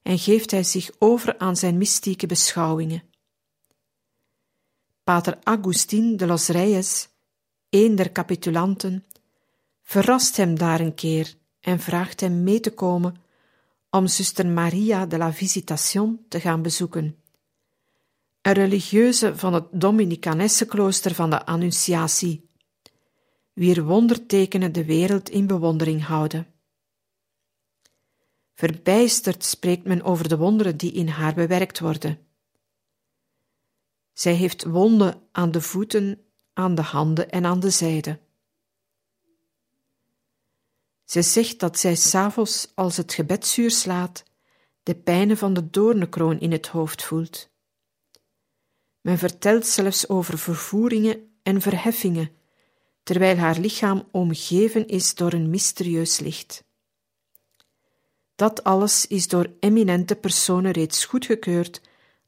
en 0.02 0.20
geeft 0.20 0.52
hij 0.52 0.64
zich 0.64 0.92
over 0.98 1.38
aan 1.38 1.58
zijn 1.58 1.78
mystieke 1.78 2.26
beschouwingen. 2.26 3.04
Pater 5.04 5.38
Agustin 5.44 6.18
de 6.18 6.26
los 6.26 6.48
Reyes, 6.48 7.10
een 7.70 7.96
der 7.96 8.12
capitulanten, 8.12 9.06
verrast 9.90 10.38
hem 10.38 10.58
daar 10.58 10.80
een 10.80 10.94
keer 10.94 11.36
en 11.60 11.80
vraagt 11.80 12.20
hem 12.20 12.44
mee 12.44 12.60
te 12.60 12.74
komen 12.74 13.16
om 13.90 14.08
zuster 14.08 14.48
Maria 14.48 15.06
de 15.06 15.18
la 15.18 15.34
Visitation 15.34 16.26
te 16.28 16.40
gaan 16.40 16.62
bezoeken, 16.62 17.16
een 18.42 18.54
religieuze 18.54 19.38
van 19.38 19.54
het 19.54 19.66
Dominicanesse 19.72 20.66
klooster 20.66 21.16
van 21.16 21.30
de 21.30 21.46
Annunciatie, 21.46 22.50
wier 23.54 23.84
wondertekenen 23.84 24.72
de 24.72 24.86
wereld 24.86 25.30
in 25.30 25.48
bewondering 25.48 26.06
houden. 26.06 26.48
Verbijsterd 28.54 29.44
spreekt 29.44 29.86
men 29.86 30.04
over 30.04 30.30
de 30.30 30.38
wonderen 30.38 30.78
die 30.78 30.92
in 30.92 31.08
haar 31.08 31.34
bewerkt 31.34 31.80
worden. 31.80 32.20
Zij 34.14 34.34
heeft 34.34 34.64
wonden 34.64 35.22
aan 35.32 35.52
de 35.52 35.62
voeten, 35.62 36.22
aan 36.54 36.76
de 36.76 36.82
handen 36.82 37.30
en 37.30 37.46
aan 37.46 37.60
de 37.60 37.70
zijde. 37.70 38.20
Ze 41.10 41.22
zegt 41.22 41.60
dat 41.60 41.80
zij 41.80 41.96
s'avonds, 41.96 42.72
als 42.76 42.98
het 42.98 43.14
gebedsuur 43.14 43.72
slaat, 43.72 44.24
de 44.84 44.96
pijnen 44.96 45.38
van 45.38 45.54
de 45.54 45.70
doornenkroon 45.70 46.40
in 46.40 46.52
het 46.52 46.68
hoofd 46.68 47.04
voelt. 47.04 47.50
Men 49.02 49.18
vertelt 49.18 49.66
zelfs 49.66 50.10
over 50.10 50.38
vervoeringen 50.38 51.40
en 51.44 51.62
verheffingen, 51.62 52.32
terwijl 53.04 53.38
haar 53.38 53.60
lichaam 53.60 54.08
omgeven 54.12 54.88
is 54.88 55.16
door 55.16 55.34
een 55.34 55.50
mysterieus 55.50 56.20
licht. 56.20 56.64
Dat 58.36 58.64
alles 58.64 59.08
is 59.08 59.28
door 59.28 59.54
eminente 59.60 60.16
personen 60.16 60.72
reeds 60.72 61.06
goedgekeurd 61.06 61.82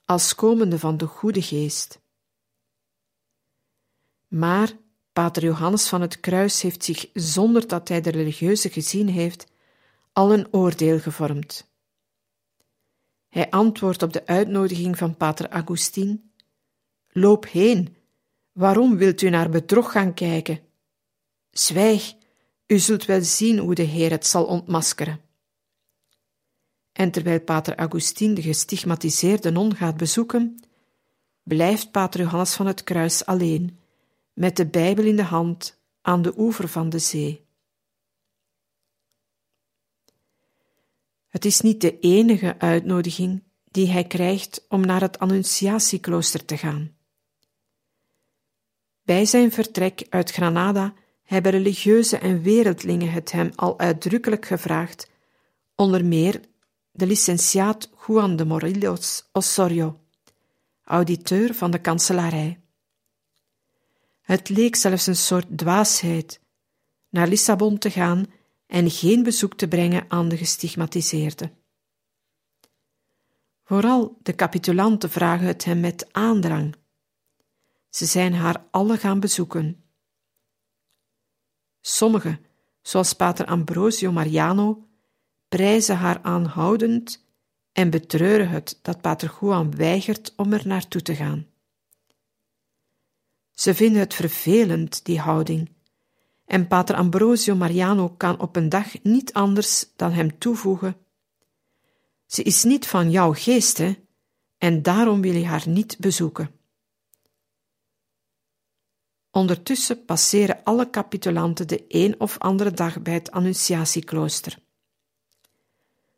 als 0.05 0.35
komende 0.35 0.79
van 0.79 0.97
de 0.97 1.05
Goede 1.05 1.41
Geest. 1.41 1.99
Maar 4.27 4.77
Pater 5.13 5.43
Johannes 5.43 5.87
van 5.87 6.01
het 6.01 6.19
Kruis 6.19 6.61
heeft 6.61 6.83
zich, 6.83 7.09
zonder 7.13 7.67
dat 7.67 7.87
hij 7.87 8.01
de 8.01 8.09
religieuze 8.09 8.69
gezien 8.69 9.09
heeft, 9.09 9.51
al 10.13 10.33
een 10.33 10.53
oordeel 10.53 10.99
gevormd. 10.99 11.69
Hij 13.27 13.49
antwoordt 13.49 14.03
op 14.03 14.13
de 14.13 14.25
uitnodiging 14.25 14.97
van 14.97 15.17
pater 15.17 15.49
Augustin: 15.49 16.31
Loop 17.07 17.47
heen, 17.47 17.95
waarom 18.51 18.97
wilt 18.97 19.21
u 19.21 19.29
naar 19.29 19.49
bedrog 19.49 19.91
gaan 19.91 20.13
kijken? 20.13 20.59
Zwijg, 21.51 22.13
u 22.67 22.79
zult 22.79 23.05
wel 23.05 23.21
zien 23.23 23.57
hoe 23.57 23.75
de 23.75 23.83
Heer 23.83 24.11
het 24.11 24.27
zal 24.27 24.45
ontmaskeren. 24.45 25.21
En 26.91 27.11
terwijl 27.11 27.41
pater 27.41 27.75
Augustin 27.75 28.33
de 28.33 28.41
gestigmatiseerde 28.41 29.49
non 29.49 29.75
gaat 29.75 29.97
bezoeken, 29.97 30.59
blijft 31.43 31.91
pater 31.91 32.19
Johannes 32.19 32.53
van 32.53 32.67
het 32.67 32.83
Kruis 32.83 33.25
alleen, 33.25 33.79
met 34.33 34.55
de 34.55 34.65
Bijbel 34.65 35.05
in 35.05 35.15
de 35.15 35.23
hand 35.23 35.81
aan 36.01 36.21
de 36.21 36.33
oever 36.37 36.67
van 36.67 36.89
de 36.89 36.99
zee. 36.99 37.45
Het 41.27 41.45
is 41.45 41.61
niet 41.61 41.81
de 41.81 41.99
enige 41.99 42.59
uitnodiging 42.59 43.43
die 43.63 43.87
hij 43.87 44.03
krijgt 44.03 44.65
om 44.69 44.85
naar 44.85 45.01
het 45.01 45.19
Annunciatieklooster 45.19 46.45
te 46.45 46.57
gaan. 46.57 46.95
Bij 49.03 49.25
zijn 49.25 49.51
vertrek 49.51 50.05
uit 50.09 50.31
Granada 50.31 50.93
hebben 51.23 51.51
religieuze 51.51 52.17
en 52.17 52.41
wereldlingen 52.41 53.11
het 53.11 53.31
hem 53.31 53.51
al 53.55 53.79
uitdrukkelijk 53.79 54.45
gevraagd, 54.45 55.09
onder 55.75 56.05
meer 56.05 56.41
de 56.91 57.07
licentiaat 57.07 57.89
Juan 58.07 58.35
de 58.35 58.45
Morillos 58.45 59.29
Osorio, 59.31 59.99
auditeur 60.83 61.53
van 61.53 61.71
de 61.71 61.79
kanselarij. 61.79 62.60
Het 64.31 64.49
leek 64.49 64.75
zelfs 64.75 65.07
een 65.07 65.15
soort 65.15 65.57
dwaasheid 65.57 66.41
naar 67.09 67.27
Lissabon 67.27 67.77
te 67.77 67.91
gaan 67.91 68.25
en 68.67 68.91
geen 68.91 69.23
bezoek 69.23 69.53
te 69.53 69.67
brengen 69.67 70.05
aan 70.07 70.29
de 70.29 70.37
gestigmatiseerden. 70.37 71.57
Vooral 73.63 74.17
de 74.21 74.35
capitulanten 74.35 75.09
vragen 75.09 75.47
het 75.47 75.65
hem 75.65 75.79
met 75.79 76.13
aandrang. 76.13 76.75
Ze 77.89 78.05
zijn 78.05 78.33
haar 78.33 78.67
alle 78.69 78.97
gaan 78.97 79.19
bezoeken. 79.19 79.83
Sommigen, 81.81 82.45
zoals 82.81 83.13
pater 83.13 83.45
Ambrosio 83.45 84.11
Mariano, 84.11 84.87
prijzen 85.47 85.97
haar 85.97 86.21
aanhoudend 86.21 87.27
en 87.71 87.89
betreuren 87.89 88.49
het 88.49 88.79
dat 88.81 89.01
pater 89.01 89.37
Juan 89.41 89.75
weigert 89.75 90.33
om 90.35 90.53
er 90.53 90.67
naartoe 90.67 91.01
te 91.01 91.15
gaan. 91.15 91.50
Ze 93.53 93.73
vinden 93.73 93.99
het 94.01 94.13
vervelend, 94.13 95.05
die 95.05 95.19
houding, 95.19 95.69
en 96.45 96.67
pater 96.67 96.95
Ambrosio 96.95 97.55
Mariano 97.55 98.09
kan 98.09 98.39
op 98.39 98.55
een 98.55 98.69
dag 98.69 99.03
niet 99.03 99.33
anders 99.33 99.85
dan 99.95 100.11
hem 100.11 100.37
toevoegen: 100.37 100.97
Ze 102.25 102.43
is 102.43 102.63
niet 102.63 102.87
van 102.87 103.11
jouw 103.11 103.33
geest, 103.33 103.77
hè, 103.77 103.95
en 104.57 104.81
daarom 104.81 105.21
wil 105.21 105.33
je 105.33 105.45
haar 105.45 105.69
niet 105.69 105.97
bezoeken. 105.99 106.51
Ondertussen 109.31 110.05
passeren 110.05 110.63
alle 110.63 110.89
capitulanten 110.89 111.67
de 111.67 111.85
een 111.87 112.19
of 112.19 112.37
andere 112.37 112.71
dag 112.71 113.01
bij 113.01 113.13
het 113.13 113.31
Annunciatieklooster. 113.31 114.59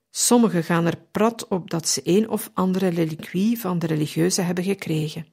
Sommigen 0.09 0.63
gaan 0.63 0.86
er 0.86 0.97
prat 1.11 1.47
op 1.47 1.69
dat 1.69 1.88
ze 1.88 2.01
een 2.03 2.29
of 2.29 2.51
andere 2.53 2.88
reliquie 2.88 3.59
van 3.59 3.79
de 3.79 3.88
religieuze 3.88 4.41
hebben 4.41 4.63
gekregen. 4.63 5.32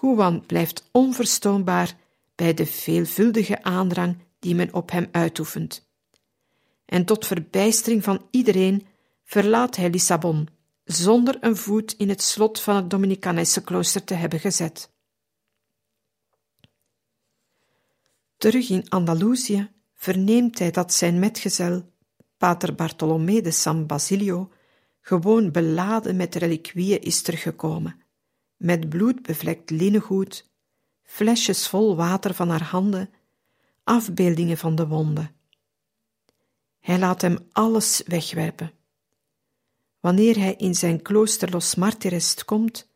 Juan 0.00 0.46
blijft 0.46 0.88
onverstoonbaar 0.90 1.96
bij 2.34 2.54
de 2.54 2.66
veelvuldige 2.66 3.62
aandrang 3.62 4.18
die 4.38 4.54
men 4.54 4.74
op 4.74 4.90
hem 4.90 5.08
uitoefent. 5.12 5.88
En 6.84 7.04
tot 7.04 7.26
verbijstering 7.26 8.04
van 8.04 8.26
iedereen 8.30 8.86
verlaat 9.24 9.76
hij 9.76 9.90
Lissabon, 9.90 10.48
zonder 10.84 11.36
een 11.40 11.56
voet 11.56 11.92
in 11.92 12.08
het 12.08 12.22
slot 12.22 12.60
van 12.60 12.76
het 12.76 12.90
Dominicanese 12.90 13.62
klooster 13.62 14.04
te 14.04 14.14
hebben 14.14 14.40
gezet. 14.40 14.90
Terug 18.36 18.70
in 18.70 18.88
Andalusië 18.88 19.70
verneemt 19.94 20.58
hij 20.58 20.70
dat 20.70 20.92
zijn 20.92 21.18
metgezel, 21.18 21.92
pater 22.36 22.74
Bartolomé 22.74 23.40
de 23.40 23.50
San 23.50 23.86
Basilio, 23.86 24.50
gewoon 25.00 25.50
beladen 25.52 26.16
met 26.16 26.34
reliquieën 26.34 27.00
is 27.00 27.22
teruggekomen, 27.22 28.00
met 28.56 28.88
bloed 28.88 29.22
bevlekt 29.22 29.70
linnengoed, 29.70 30.50
flesjes 31.02 31.68
vol 31.68 31.96
water 31.96 32.34
van 32.34 32.48
haar 32.48 32.62
handen, 32.62 33.10
afbeeldingen 33.84 34.56
van 34.56 34.74
de 34.74 34.86
wonden. 34.86 35.30
Hij 36.80 36.98
laat 36.98 37.20
hem 37.20 37.38
alles 37.52 38.02
wegwerpen. 38.06 38.72
Wanneer 40.00 40.38
hij 40.38 40.54
in 40.54 40.74
zijn 40.74 41.02
klooster 41.02 41.50
Los 41.50 41.74
Martires 41.74 42.44
komt, 42.44 42.90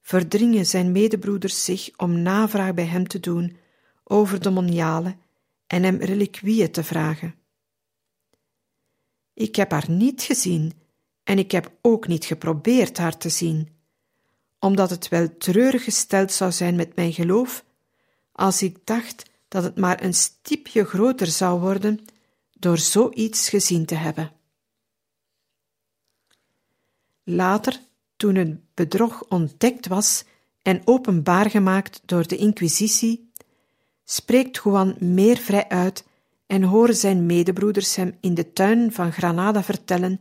verdringen 0.00 0.66
zijn 0.66 0.92
medebroeders 0.92 1.64
zich 1.64 1.90
om 1.96 2.22
navraag 2.22 2.74
bij 2.74 2.86
hem 2.86 3.08
te 3.08 3.20
doen 3.20 3.56
over 4.04 4.40
de 4.40 4.50
moniale 4.50 5.16
en 5.66 5.82
hem 5.82 5.96
reliquieën 5.96 6.70
te 6.70 6.84
vragen. 6.84 7.34
Ik 9.34 9.56
heb 9.56 9.70
haar 9.70 9.90
niet 9.90 10.22
gezien 10.22 10.72
en 11.24 11.38
ik 11.38 11.50
heb 11.50 11.72
ook 11.82 12.06
niet 12.06 12.24
geprobeerd 12.24 12.98
haar 12.98 13.16
te 13.16 13.28
zien, 13.28 13.77
omdat 14.58 14.90
het 14.90 15.08
wel 15.08 15.36
treurig 15.36 15.84
gesteld 15.84 16.32
zou 16.32 16.52
zijn 16.52 16.76
met 16.76 16.96
mijn 16.96 17.12
geloof 17.12 17.64
als 18.32 18.62
ik 18.62 18.78
dacht 18.84 19.30
dat 19.48 19.62
het 19.62 19.76
maar 19.76 20.02
een 20.02 20.14
stipje 20.14 20.84
groter 20.84 21.26
zou 21.26 21.60
worden 21.60 22.04
door 22.58 22.78
zoiets 22.78 23.48
gezien 23.48 23.86
te 23.86 23.94
hebben. 23.94 24.32
Later, 27.24 27.80
toen 28.16 28.34
het 28.34 28.74
bedrog 28.74 29.24
ontdekt 29.28 29.86
was 29.86 30.24
en 30.62 30.82
openbaar 30.84 31.50
gemaakt 31.50 32.00
door 32.04 32.26
de 32.26 32.36
Inquisitie, 32.36 33.30
spreekt 34.04 34.60
Juan 34.64 34.96
meer 34.98 35.36
vrij 35.36 35.68
uit 35.68 36.04
en 36.46 36.62
horen 36.62 36.96
zijn 36.96 37.26
medebroeders 37.26 37.96
hem 37.96 38.16
in 38.20 38.34
de 38.34 38.52
tuin 38.52 38.92
van 38.92 39.12
Granada 39.12 39.62
vertellen 39.62 40.20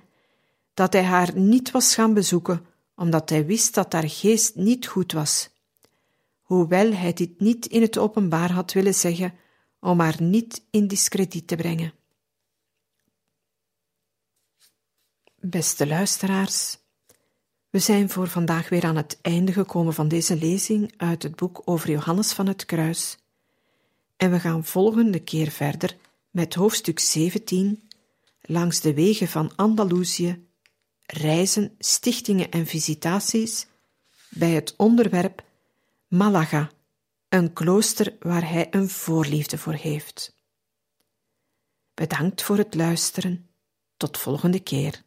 dat 0.73 0.93
hij 0.93 1.03
haar 1.03 1.37
niet 1.37 1.71
was 1.71 1.95
gaan 1.95 2.13
bezoeken, 2.13 2.65
omdat 2.97 3.29
hij 3.29 3.45
wist 3.45 3.73
dat 3.73 3.93
haar 3.93 4.09
geest 4.09 4.55
niet 4.55 4.87
goed 4.87 5.11
was, 5.11 5.49
hoewel 6.41 6.91
hij 6.91 7.13
dit 7.13 7.39
niet 7.39 7.65
in 7.65 7.81
het 7.81 7.97
openbaar 7.97 8.51
had 8.51 8.73
willen 8.73 8.93
zeggen 8.93 9.33
om 9.79 9.99
haar 9.99 10.21
niet 10.21 10.65
in 10.69 10.87
discrediet 10.87 11.47
te 11.47 11.55
brengen. 11.55 11.93
Beste 15.35 15.87
luisteraars, 15.87 16.77
we 17.69 17.79
zijn 17.79 18.09
voor 18.09 18.27
vandaag 18.27 18.69
weer 18.69 18.85
aan 18.85 18.95
het 18.95 19.19
einde 19.21 19.53
gekomen 19.53 19.93
van 19.93 20.07
deze 20.07 20.35
lezing 20.35 20.93
uit 20.97 21.23
het 21.23 21.35
boek 21.35 21.61
over 21.65 21.89
Johannes 21.89 22.33
van 22.33 22.47
het 22.47 22.65
Kruis. 22.65 23.17
En 24.15 24.31
we 24.31 24.39
gaan 24.39 24.65
volgende 24.65 25.19
keer 25.19 25.51
verder 25.51 25.97
met 26.29 26.53
hoofdstuk 26.53 26.99
17 26.99 27.89
langs 28.41 28.81
de 28.81 28.93
wegen 28.93 29.27
van 29.27 29.55
Andalusië, 29.55 30.46
reizen, 31.07 31.75
stichtingen 31.79 32.51
en 32.51 32.65
visitaties 32.65 33.67
bij 34.29 34.51
het 34.51 34.73
onderwerp 34.77 35.45
Malaga, 36.07 36.71
een 37.29 37.53
klooster 37.53 38.15
waar 38.19 38.49
hij 38.49 38.67
een 38.71 38.89
voorliefde 38.89 39.57
voor 39.57 39.73
heeft. 39.73 40.35
Bedankt 41.93 42.41
voor 42.41 42.57
het 42.57 42.75
luisteren. 42.75 43.49
Tot 43.97 44.17
volgende 44.17 44.59
keer. 44.59 45.03